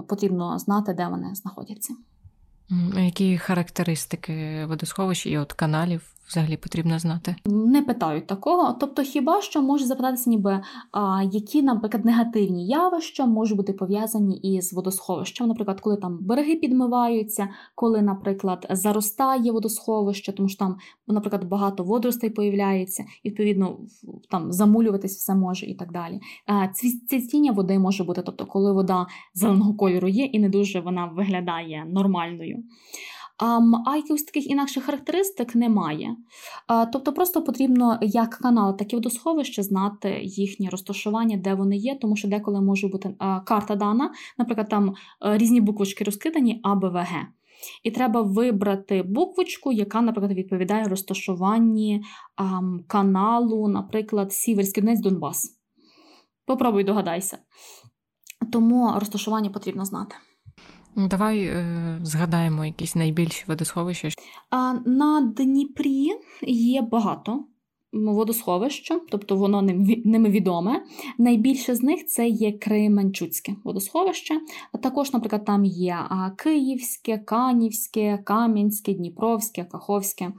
потрібно 0.08 0.58
знати, 0.58 0.94
де 0.94 1.08
вони 1.08 1.34
знаходяться. 1.34 1.94
Які 2.96 3.38
характеристики 3.38 4.66
водосховищ 4.66 5.26
і 5.26 5.38
от 5.38 5.52
каналів 5.52 6.17
взагалі 6.28 6.56
потрібно 6.56 6.98
знати? 6.98 7.36
Не 7.46 7.82
питають 7.82 8.26
такого. 8.26 8.72
Тобто, 8.80 9.02
хіба 9.02 9.40
що 9.40 9.62
може 9.62 9.84
запитатися, 9.84 10.30
ніби 10.30 10.60
а, 10.92 11.22
які, 11.32 11.62
наприклад, 11.62 12.04
негативні 12.04 12.66
явища 12.66 13.26
можуть 13.26 13.56
бути 13.56 13.72
пов'язані 13.72 14.36
із 14.36 14.72
водосховищем. 14.72 15.48
Наприклад, 15.48 15.80
коли 15.80 15.96
там 15.96 16.18
береги 16.20 16.54
підмиваються, 16.54 17.48
коли, 17.74 18.02
наприклад, 18.02 18.66
заростає 18.70 19.52
водосховище, 19.52 20.32
тому 20.32 20.48
що 20.48 20.58
там, 20.58 20.76
наприклад, 21.06 21.44
багато 21.44 21.84
водоростей 21.84 22.30
появляється, 22.30 23.04
і 23.22 23.28
відповідно 23.28 23.78
там 24.30 24.52
замулюватись 24.52 25.16
все 25.16 25.34
може 25.34 25.66
і 25.66 25.74
так 25.74 25.92
далі. 25.92 26.20
Цвітіння 27.08 27.52
води 27.52 27.78
може 27.78 28.04
бути, 28.04 28.22
тобто, 28.22 28.46
коли 28.46 28.72
вода 28.72 29.06
зеленого 29.34 29.74
кольору 29.74 30.08
є, 30.08 30.24
і 30.24 30.38
не 30.38 30.48
дуже 30.48 30.80
вона 30.80 31.06
виглядає 31.06 31.86
нормальною. 31.88 32.64
А 33.86 33.96
якихось 33.96 34.22
таких 34.22 34.46
інакших 34.50 34.84
характеристик 34.84 35.54
немає. 35.54 36.16
Тобто, 36.92 37.12
просто 37.12 37.42
потрібно 37.42 37.98
як 38.02 38.30
канал, 38.30 38.76
так 38.76 38.92
і 38.92 38.96
водосховище 38.96 39.62
знати 39.62 40.20
їхнє 40.22 40.68
розташування, 40.68 41.36
де 41.36 41.54
вони 41.54 41.76
є, 41.76 41.98
тому 42.00 42.16
що 42.16 42.28
деколи 42.28 42.60
може 42.60 42.88
бути 42.88 43.14
карта 43.44 43.76
дана, 43.76 44.12
наприклад, 44.38 44.68
там 44.68 44.94
е, 45.26 45.38
різні 45.38 45.60
буквочки 45.60 46.04
розкидані 46.04 46.60
А, 46.62 46.74
Б, 46.74 46.88
В, 46.88 46.94
Г. 46.94 47.26
І 47.82 47.90
треба 47.90 48.22
вибрати 48.22 49.02
буквочку, 49.02 49.72
яка, 49.72 50.00
наприклад, 50.00 50.32
відповідає 50.32 50.84
розташуванні 50.84 52.02
каналу, 52.86 53.68
наприклад, 53.68 54.32
Сіверський 54.32 54.82
Донець 54.82 55.00
Донбас. 55.00 55.58
Попробуй 56.46 56.84
догадайся. 56.84 57.38
Тому 58.52 58.92
розташування 58.96 59.50
потрібно 59.50 59.84
знати. 59.84 60.16
Ну, 60.96 61.08
давай 61.08 61.44
е, 61.44 61.98
згадаємо 62.02 62.64
якісь 62.64 62.94
найбільші 62.94 63.44
водосховища. 63.46 64.08
А 64.50 64.72
на 64.86 65.20
Дніпрі 65.36 66.08
є 66.46 66.82
багато 66.82 67.44
водосховища, 67.92 69.00
тобто 69.10 69.36
воно 69.36 69.62
ними 70.04 70.30
відоме. 70.30 70.84
Найбільше 71.18 71.74
з 71.74 71.82
них 71.82 72.06
це 72.06 72.28
є 72.28 72.52
Кременчуцьке 72.52 73.56
водосховище. 73.64 74.40
Також, 74.82 75.12
наприклад, 75.12 75.44
там 75.44 75.64
є 75.64 75.98
Київське, 76.36 77.18
Канівське, 77.18 78.18
Кам'янське, 78.24 78.94
Дніпровське, 78.94 79.64
Каховське. 79.64 80.32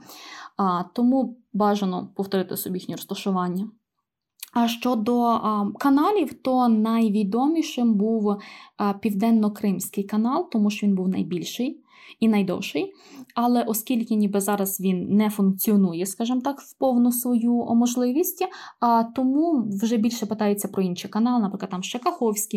Тому 0.92 1.38
бажано 1.52 2.12
повторити 2.16 2.56
собі 2.56 2.78
їхнє 2.78 2.96
розташування. 2.96 3.70
А 4.52 4.68
щодо 4.68 5.40
каналів, 5.78 6.34
то 6.34 6.68
найвідомішим 6.68 7.94
був 7.94 8.36
а, 8.76 8.92
Південно-Кримський 8.92 10.04
канал, 10.04 10.50
тому 10.50 10.70
що 10.70 10.86
він 10.86 10.94
був 10.94 11.08
найбільший 11.08 11.80
і 12.20 12.28
найдовший. 12.28 12.92
Але 13.34 13.62
оскільки 13.62 14.14
ніби 14.14 14.40
зараз 14.40 14.80
він 14.80 15.16
не 15.16 15.30
функціонує, 15.30 16.06
скажімо 16.06 16.40
так, 16.40 16.60
в 16.60 16.78
повну 16.78 17.12
свою 17.12 17.52
можливість, 17.74 18.46
а, 18.80 19.04
тому 19.04 19.68
вже 19.82 19.96
більше 19.96 20.26
питаються 20.26 20.68
про 20.68 20.82
інші 20.82 21.08
канали, 21.08 21.42
наприклад, 21.42 21.70
там 21.70 21.82
ще 21.82 22.00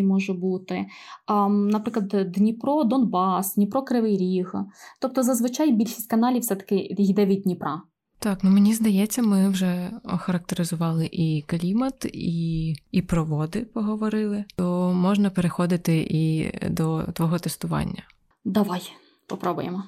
може 0.03 0.33
бути, 0.33 0.85
а, 1.25 1.49
наприклад, 1.49 2.31
Дніпро, 2.31 2.83
Донбас, 2.83 3.55
Дніпро 3.55 3.81
Кривий 3.81 4.17
Ріг. 4.17 4.53
Тобто 5.01 5.23
зазвичай 5.23 5.71
більшість 5.71 6.09
каналів 6.09 6.41
все-таки 6.41 6.75
йде 6.75 7.25
від 7.25 7.41
Дніпра. 7.41 7.81
Так, 8.23 8.43
ну 8.43 8.49
мені 8.49 8.73
здається, 8.73 9.21
ми 9.21 9.49
вже 9.49 9.91
охарактеризували 10.03 11.09
і 11.11 11.43
клімат, 11.47 12.05
і 12.13 12.75
і 12.91 13.01
про 13.01 13.25
води 13.25 13.59
поговорили, 13.73 14.45
то 14.55 14.93
можна 14.93 15.29
переходити 15.29 16.07
і 16.09 16.51
до 16.69 17.03
твого 17.03 17.39
тестування. 17.39 18.03
Давай, 18.45 18.81
попробуємо. 19.27 19.83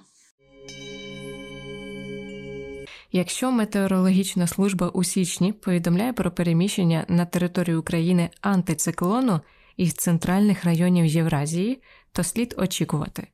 Якщо 3.12 3.52
метеорологічна 3.52 4.48
служба 4.48 4.88
у 4.88 5.04
січні 5.04 5.54
повідомляє 5.54 6.13
про 6.13 6.31
переміщення 6.31 7.06
на 7.10 7.25
територію 7.25 7.79
України 7.79 8.29
антициклону 8.42 9.40
із 9.77 9.94
центральних 9.94 10.65
районів 10.65 11.06
Євразії, 11.06 11.81
то 12.12 12.23
слід 12.23 12.56
очікувати 12.58 13.27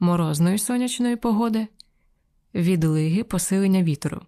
морозної 0.00 0.58
сонячної 0.58 1.16
погоди 1.16 1.66
відлиги 2.54 3.24
посилення 3.24 3.82
вітру, 3.82 4.20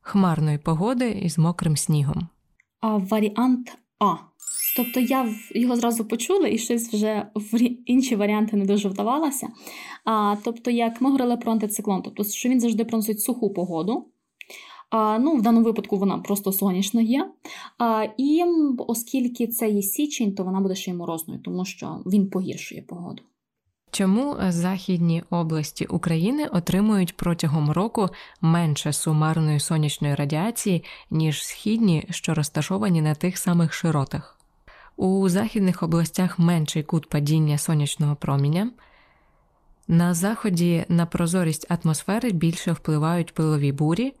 хмарної 0.00 0.58
погоди 0.58 1.10
із 1.10 1.38
мокрим 1.38 1.76
снігом. 1.76 2.28
А 2.80 2.96
варіант 2.96 3.78
А. 3.98 4.14
Тобто 4.76 5.00
я 5.00 5.34
його 5.54 5.76
зразу 5.76 6.04
почула 6.04 6.48
і 6.48 6.58
щось 6.58 6.94
вже 6.94 7.26
в 7.34 7.58
інші 7.86 8.16
варіанти 8.16 8.56
не 8.56 8.64
дуже 8.64 8.88
вдавалося. 8.88 9.48
А, 10.04 10.36
Тобто, 10.44 10.70
як 10.70 11.00
ми 11.00 11.10
говорили 11.10 11.36
про 11.36 11.52
антициклон, 11.52 12.02
тобто, 12.02 12.24
що 12.24 12.48
він 12.48 12.60
завжди 12.60 12.84
проносить 12.84 13.20
суху 13.20 13.50
погоду. 13.50 14.06
А, 14.90 15.18
Ну, 15.18 15.36
в 15.36 15.42
даному 15.42 15.64
випадку 15.64 15.98
вона 15.98 16.18
просто 16.18 16.52
сонячна 16.52 17.02
є. 17.02 17.30
А, 17.78 18.06
І 18.16 18.44
оскільки 18.78 19.46
це 19.46 19.70
є 19.70 19.82
січень, 19.82 20.34
то 20.34 20.44
вона 20.44 20.60
буде 20.60 20.74
ще 20.74 20.90
й 20.90 20.94
морозною, 20.94 21.40
тому 21.40 21.64
що 21.64 22.02
він 22.06 22.30
погіршує 22.30 22.82
погоду. 22.82 23.22
Чому 23.94 24.36
західні 24.48 25.22
області 25.30 25.84
України 25.84 26.46
отримують 26.46 27.16
протягом 27.16 27.70
року 27.70 28.08
менше 28.40 28.92
сумарної 28.92 29.60
сонячної 29.60 30.14
радіації, 30.14 30.84
ніж 31.10 31.44
східні, 31.46 32.06
що 32.10 32.34
розташовані 32.34 33.02
на 33.02 33.14
тих 33.14 33.38
самих 33.38 33.72
широтах? 33.72 34.38
У 34.96 35.28
західних 35.28 35.82
областях 35.82 36.38
менший 36.38 36.82
кут 36.82 37.08
падіння 37.08 37.58
сонячного 37.58 38.16
проміння. 38.16 38.70
На 39.88 40.14
заході 40.14 40.84
на 40.88 41.06
прозорість 41.06 41.70
атмосфери 41.70 42.30
більше 42.30 42.72
впливають 42.72 43.34
пилові 43.34 43.72
бурі. 43.72 44.14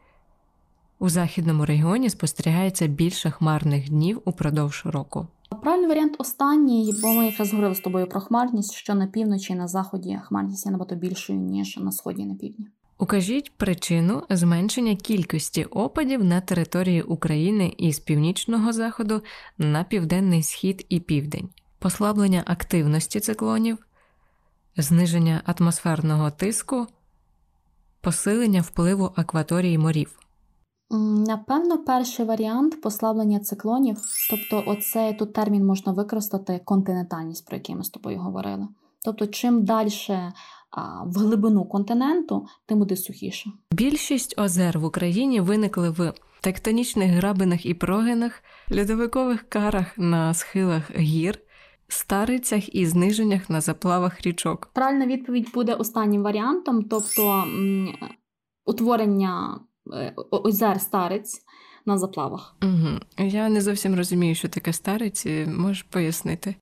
У 0.98 1.08
західному 1.08 1.66
регіоні 1.66 2.10
спостерігається 2.10 2.86
більше 2.86 3.30
хмарних 3.30 3.88
днів 3.88 4.22
упродовж 4.24 4.82
року. 4.84 5.26
Правильний 5.54 5.88
варіант 5.88 6.14
останній, 6.18 6.94
бо 7.02 7.12
ми 7.12 7.26
якраз 7.26 7.50
говорили 7.50 7.74
з 7.74 7.80
тобою 7.80 8.06
про 8.06 8.20
хмарність, 8.20 8.72
що 8.72 8.94
на 8.94 9.06
півночі 9.06 9.52
і 9.52 9.56
на 9.56 9.68
заході 9.68 10.20
хмарність 10.24 10.66
є 10.66 10.72
набагато 10.72 10.94
більшою, 10.94 11.38
ніж 11.38 11.76
на 11.76 11.92
сході 11.92 12.22
і 12.22 12.26
на 12.26 12.34
півдні. 12.34 12.68
Укажіть 12.98 13.56
причину 13.56 14.22
зменшення 14.30 14.96
кількості 14.96 15.64
опадів 15.64 16.24
на 16.24 16.40
території 16.40 17.02
України 17.02 17.74
із 17.78 17.98
північного 17.98 18.72
заходу 18.72 19.22
на 19.58 19.84
південний 19.84 20.42
схід 20.42 20.86
і 20.88 21.00
південь, 21.00 21.48
послаблення 21.78 22.42
активності 22.46 23.20
циклонів, 23.20 23.78
зниження 24.76 25.42
атмосферного 25.44 26.30
тиску, 26.30 26.86
посилення 28.00 28.60
впливу 28.60 29.12
акваторії 29.16 29.78
морів. 29.78 30.21
Напевно, 31.26 31.78
перший 31.78 32.26
варіант 32.26 32.80
послаблення 32.80 33.40
циклонів, 33.40 33.96
тобто, 34.30 34.70
оцей 34.70 35.14
тут 35.14 35.32
термін 35.32 35.66
можна 35.66 35.92
використати 35.92 36.60
континентальність, 36.64 37.46
про 37.46 37.56
який 37.56 37.76
ми 37.76 37.84
з 37.84 37.90
тобою 37.90 38.18
говорили. 38.18 38.68
Тобто, 39.04 39.26
чим 39.26 39.64
далі 39.64 39.90
в 41.04 41.18
глибину 41.18 41.64
континенту, 41.64 42.46
тим 42.66 42.78
буде 42.78 42.96
сухіше. 42.96 43.50
Більшість 43.72 44.38
озер 44.38 44.78
в 44.78 44.84
Україні 44.84 45.40
виникли 45.40 45.90
в 45.90 46.12
тектонічних 46.40 47.10
грабинах 47.10 47.66
і 47.66 47.74
прогинах, 47.74 48.42
льодовикових 48.78 49.48
карах 49.48 49.98
на 49.98 50.34
схилах 50.34 50.96
гір, 50.96 51.38
старицях 51.88 52.74
і 52.74 52.86
зниженнях 52.86 53.50
на 53.50 53.60
заплавах 53.60 54.20
річок. 54.26 54.70
Правильна 54.72 55.06
відповідь 55.06 55.50
буде 55.54 55.74
останнім 55.74 56.22
варіантом, 56.22 56.82
тобто 56.82 57.44
утворення 58.66 59.60
е, 59.60 59.71
озер 60.30 60.80
старець 60.80 61.42
на 61.86 61.98
заплавах. 61.98 62.56
Угу. 62.62 63.26
Я 63.28 63.48
не 63.48 63.60
зовсім 63.60 63.94
розумію, 63.94 64.34
що 64.34 64.48
таке 64.48 64.72
старець, 64.72 65.26
можеш 65.46 65.82
пояснити. 65.82 66.54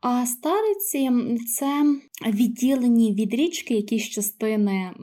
А 0.00 0.26
стариці 0.26 1.10
це 1.58 1.84
відділені 2.26 3.14
від 3.14 3.34
річки 3.34 3.74
якісь 3.74 4.08
частини 4.08 4.94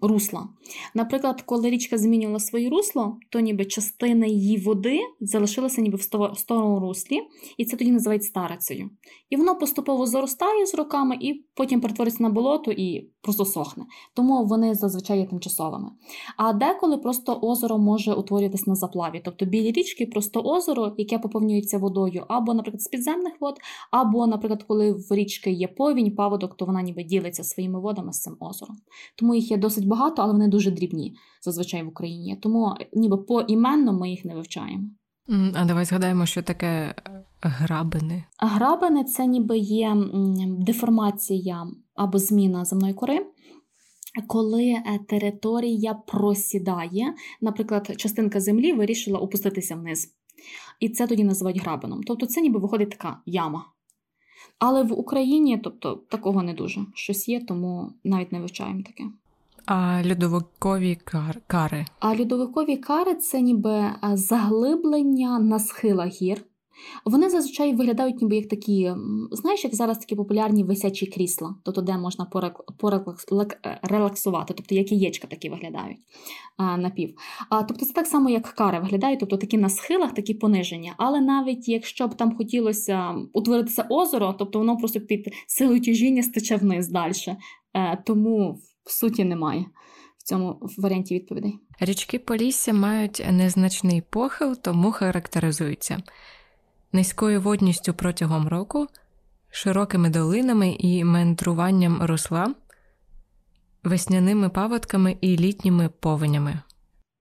русла. 0.00 0.48
Наприклад, 0.94 1.42
коли 1.42 1.70
річка 1.70 1.98
змінювала 1.98 2.40
своє 2.40 2.70
русло, 2.70 3.18
то 3.30 3.40
ніби 3.40 3.64
частина 3.64 4.26
її 4.26 4.58
води 4.58 5.00
залишилася 5.20 5.80
ніби 5.80 5.98
в 5.98 6.02
старому 6.38 6.80
руслі, 6.80 7.20
і 7.56 7.64
це 7.64 7.76
тоді 7.76 7.90
називають 7.90 8.24
старицею. 8.24 8.90
І 9.30 9.36
воно 9.36 9.56
поступово 9.56 10.06
заростає 10.06 10.66
з 10.66 10.74
роками 10.74 11.18
і 11.20 11.44
потім 11.54 11.80
перетвориться 11.80 12.22
на 12.22 12.30
болото 12.30 12.72
і 12.72 13.10
просто 13.20 13.44
сохне. 13.44 13.84
Тому 14.14 14.46
вони 14.46 14.74
зазвичай 14.74 15.18
є 15.18 15.26
тимчасовими. 15.26 15.90
А 16.36 16.52
деколи 16.52 16.98
просто 16.98 17.38
озеро 17.42 17.78
може 17.78 18.14
утворюватись 18.14 18.66
на 18.66 18.74
заплаві, 18.74 19.22
тобто 19.24 19.46
білі 19.46 19.72
річки, 19.72 20.06
просто 20.06 20.40
озеро, 20.40 20.94
яке 20.98 21.18
поповнюється 21.18 21.78
водою, 21.78 22.24
або, 22.28 22.54
наприклад, 22.54 22.82
з 22.82 22.88
підземних 22.88 23.32
вод, 23.40 23.54
або, 23.90 24.26
наприклад, 24.26 24.62
коли 24.62 24.92
в 24.92 25.06
річки 25.10 25.50
є 25.50 25.68
повінь, 25.68 26.14
паводок, 26.14 26.56
то 26.56 26.64
вона 26.64 26.82
ніби 26.82 27.02
ділиться 27.02 27.44
своїми 27.44 27.80
водами 27.80 28.12
з 28.12 28.20
цим 28.20 28.36
озером. 28.40 28.76
Тому 29.16 29.34
їх 29.34 29.47
є 29.50 29.56
досить 29.56 29.86
багато, 29.86 30.22
але 30.22 30.32
вони 30.32 30.48
дуже 30.48 30.70
дрібні 30.70 31.16
зазвичай 31.42 31.82
в 31.82 31.88
Україні. 31.88 32.36
Тому 32.36 32.74
ніби 32.92 33.16
поіменно 33.16 33.92
ми 33.92 34.10
їх 34.10 34.24
не 34.24 34.34
вивчаємо. 34.34 34.84
А 35.54 35.64
давай 35.64 35.84
згадаємо, 35.84 36.26
що 36.26 36.42
таке 36.42 36.66
е, 36.66 37.24
грабини. 37.40 38.24
Грабини 38.38 39.04
це 39.04 39.26
ніби 39.26 39.58
є 39.58 39.96
деформація 40.58 41.66
або 41.94 42.18
зміна 42.18 42.64
земної 42.64 42.94
кори. 42.94 43.26
Коли 44.26 44.64
е, 44.64 45.00
територія 45.08 45.94
просідає, 45.94 47.14
наприклад, 47.40 47.94
частинка 47.96 48.40
землі 48.40 48.72
вирішила 48.72 49.18
опуститися 49.18 49.76
вниз. 49.76 50.14
І 50.80 50.88
це 50.88 51.06
тоді 51.06 51.24
називають 51.24 51.60
грабином. 51.60 52.02
Тобто 52.02 52.26
це 52.26 52.40
ніби 52.40 52.60
виходить 52.60 52.90
така 52.90 53.20
яма. 53.26 53.64
Але 54.58 54.82
в 54.82 54.92
Україні 54.92 55.58
тобто, 55.58 55.94
такого 55.94 56.42
не 56.42 56.54
дуже 56.54 56.86
щось 56.94 57.28
є, 57.28 57.44
тому 57.44 57.92
навіть 58.04 58.32
не 58.32 58.40
вивчаємо 58.40 58.82
таке. 58.82 59.04
А 59.70 60.02
льодовикові 60.10 60.94
кар... 61.04 61.40
кари? 61.46 61.84
А 62.00 62.16
льодовикові 62.16 62.76
кари 62.76 63.14
це 63.14 63.40
ніби 63.40 63.70
е, 63.70 63.94
заглиблення 64.14 65.38
на 65.38 65.58
схилах 65.58 66.08
гір. 66.08 66.44
Вони 67.04 67.30
зазвичай 67.30 67.74
виглядають 67.74 68.22
ніби 68.22 68.36
як 68.36 68.48
такі, 68.48 68.92
знаєш, 69.32 69.64
як 69.64 69.74
зараз 69.74 69.98
такі 69.98 70.16
популярні 70.16 70.64
висячі 70.64 71.06
крісла, 71.06 71.54
тобто 71.64 71.82
де 71.82 71.98
можна 71.98 72.26
порелаксувати, 72.78 74.54
тобто 74.54 74.74
як 74.74 74.92
яєчка 74.92 75.26
такі 75.26 75.50
виглядають 75.50 75.98
а, 76.56 76.76
напів. 76.76 77.14
А, 77.50 77.62
Тобто 77.62 77.86
це 77.86 77.92
так 77.92 78.06
само, 78.06 78.30
як 78.30 78.42
кари 78.42 78.80
виглядають, 78.80 79.20
тобто 79.20 79.36
такі 79.36 79.58
на 79.58 79.68
схилах, 79.68 80.14
такі 80.14 80.34
пониження. 80.34 80.94
Але 80.96 81.20
навіть 81.20 81.68
якщо 81.68 82.08
б 82.08 82.14
там 82.14 82.36
хотілося 82.36 83.14
утворитися 83.32 83.86
озеро, 83.90 84.34
тобто 84.38 84.58
воно 84.58 84.76
просто 84.76 85.00
під 85.00 85.32
силою 85.46 85.80
тяжіння 85.80 86.22
стече 86.22 86.56
вниз 86.56 86.88
далі. 86.88 87.12
Е, 87.74 88.02
тому 88.06 88.58
в 88.88 88.92
суті 88.92 89.24
немає 89.24 89.64
в 90.18 90.22
цьому 90.22 90.60
варіанті 90.78 91.14
відповідей. 91.14 91.58
Річки 91.80 92.18
Полісся 92.18 92.72
мають 92.72 93.26
незначний 93.30 94.02
похил, 94.10 94.56
тому 94.56 94.92
характеризуються 94.92 96.02
низькою 96.92 97.40
водністю 97.40 97.94
протягом 97.94 98.48
року, 98.48 98.86
широкими 99.50 100.10
долинами 100.10 100.76
і 100.78 101.04
мендруванням 101.04 102.02
русла, 102.02 102.54
весняними 103.84 104.48
паводками 104.48 105.16
і 105.20 105.36
літніми 105.36 105.88
повенями. 106.00 106.60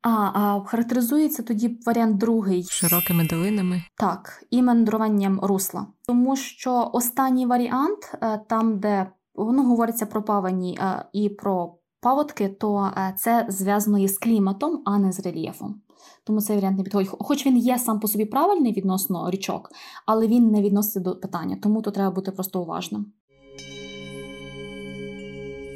А, 0.01 0.09
а 0.09 0.63
характеризується 0.65 1.43
тоді 1.43 1.79
варіант 1.85 2.17
другий 2.17 2.63
широкими 2.63 3.27
долинами. 3.27 3.83
Так, 3.97 4.43
і 4.49 4.61
мандруванням 4.61 5.39
русла. 5.39 5.87
Тому 6.07 6.35
що 6.35 6.89
останній 6.93 7.45
варіант, 7.45 8.17
е, 8.21 8.39
там, 8.49 8.79
де 8.79 9.07
воно 9.45 9.63
говориться 9.63 10.05
про 10.05 10.23
павані 10.23 10.77
е, 10.81 11.05
і 11.13 11.29
про 11.29 11.75
паводки, 12.01 12.49
то 12.49 12.91
е, 12.97 13.13
це 13.17 13.45
зв'язано 13.49 13.99
із 13.99 14.17
кліматом, 14.17 14.81
а 14.85 14.99
не 14.99 15.11
з 15.11 15.19
рельєфом. 15.19 15.81
Тому 16.23 16.41
цей 16.41 16.55
варіант 16.55 16.77
не 16.77 16.83
підходить. 16.83 17.09
Хоч 17.19 17.45
він 17.45 17.57
є 17.57 17.77
сам 17.77 17.99
по 17.99 18.07
собі 18.07 18.25
правильний 18.25 18.73
відносно 18.73 19.29
річок, 19.29 19.69
але 20.05 20.27
він 20.27 20.51
не 20.51 20.61
відноситься 20.61 20.99
до 20.99 21.15
питання, 21.15 21.57
тому 21.63 21.81
тут 21.81 21.93
треба 21.93 22.11
бути 22.11 22.31
просто 22.31 22.61
уважним. 22.61 23.05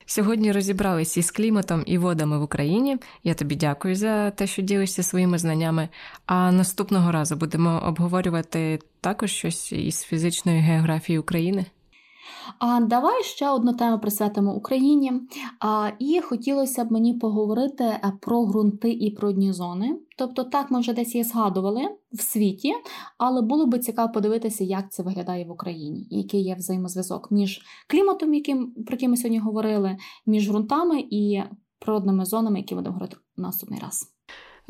Сьогодні 0.06 0.52
розібралися 0.52 1.20
із 1.20 1.32
кліматом 1.32 1.84
і 1.86 1.98
водами 1.98 2.40
в 2.40 2.42
Україні. 2.42 2.98
Я 3.24 3.34
тобі 3.34 3.56
дякую 3.56 3.96
за 3.96 4.32
те, 4.32 4.48
що 4.48 4.62
ділишся 4.62 5.04
своїми 5.04 5.38
знаннями. 5.38 5.90
А 6.26 6.52
наступного 6.52 7.12
разу 7.12 7.36
будемо 7.36 7.84
обговорювати 7.86 8.80
також 9.02 9.32
щось 9.32 9.72
із 9.72 10.02
фізичної 10.02 10.60
географії 10.60 11.20
України. 11.20 11.66
А 12.60 12.80
давай 12.80 13.24
ще 13.24 13.50
одну 13.50 13.74
тему 13.74 14.00
присвятимо 14.00 14.54
Україні. 14.56 15.14
А, 15.60 15.92
І 16.00 16.22
хотілося 16.22 16.86
б 16.86 16.92
мені 16.92 17.14
поговорити 17.14 17.84
е, 17.84 18.14
про 18.22 18.46
ґрунти 18.46 18.92
і 18.92 19.12
про 19.12 19.32
дні 19.32 19.54
зони. 19.54 20.00
Тобто, 20.18 20.44
так 20.44 20.72
ми 20.72 20.80
вже 20.80 20.94
десь 20.94 21.16
її 21.16 21.24
згадували 21.24 21.82
в 22.14 22.22
світі, 22.22 22.74
але 23.18 23.42
було 23.42 23.66
би 23.66 23.80
цікаво 23.80 24.12
подивитися, 24.14 24.64
як 24.64 24.92
це 24.92 25.04
виглядає 25.04 25.46
в 25.46 25.52
Україні, 25.52 26.08
і 26.10 26.18
який 26.18 26.42
є 26.42 26.56
взаємозв'язок 26.56 27.32
між 27.32 27.62
кліматом, 27.88 28.34
яким 28.34 28.72
про 28.72 28.94
який 28.96 29.08
ми 29.08 29.18
сьогодні 29.18 29.40
говорили, 29.40 29.98
між 30.26 30.50
ґрунтами 30.50 31.04
і 31.10 31.42
природними 31.80 32.26
зонами, 32.26 32.60
які 32.60 32.76
будемо 32.76 32.94
говорити 32.94 33.18
наступний 33.38 33.80
раз. 33.80 34.14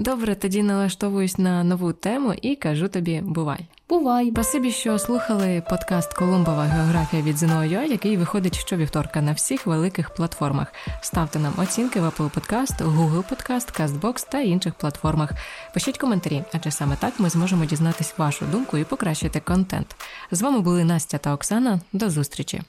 Добре, 0.02 0.36
тоді 0.36 0.64
налаштовуюсь 0.64 1.38
на 1.38 1.64
нову 1.64 1.94
тему 1.94 2.34
і 2.42 2.56
кажу 2.56 2.88
тобі 2.88 3.22
бувай. 3.22 3.66
Бувай. 3.90 4.32
Спасибі, 4.32 4.72
що 4.72 5.00
слухали 5.00 5.64
подкаст 5.70 6.14
Колумбова 6.14 6.64
географія 6.64 7.22
від 7.24 7.38
ЗНО.UA, 7.38 7.84
який 7.84 8.18
виходить 8.18 8.60
щовівторка 8.60 9.22
на 9.22 9.32
всіх 9.32 9.66
великих 9.66 10.10
платформах. 10.10 10.74
Ставте 11.02 11.40
нам 11.40 11.54
оцінки 11.58 12.00
в 12.00 12.06
Apple 12.06 12.32
Podcast, 12.32 12.78
Google 12.78 13.24
Podcast, 13.30 13.82
CastBox 13.82 14.30
та 14.32 14.40
інших 14.40 14.74
платформах. 14.74 15.32
Пишіть 15.74 15.98
коментарі, 15.98 16.44
адже 16.54 16.72
саме 16.72 16.96
так 16.96 17.20
ми 17.20 17.30
зможемо 17.30 17.66
дізнатись 17.66 18.14
вашу 18.18 18.46
думку 18.46 18.78
і 18.78 18.84
покращити 18.84 19.40
контент. 19.40 19.96
З 20.32 20.42
вами 20.42 20.60
були 20.60 20.84
Настя 20.84 21.18
та 21.18 21.34
Оксана. 21.34 21.80
До 21.94 22.10
зустрічі. 22.10 22.62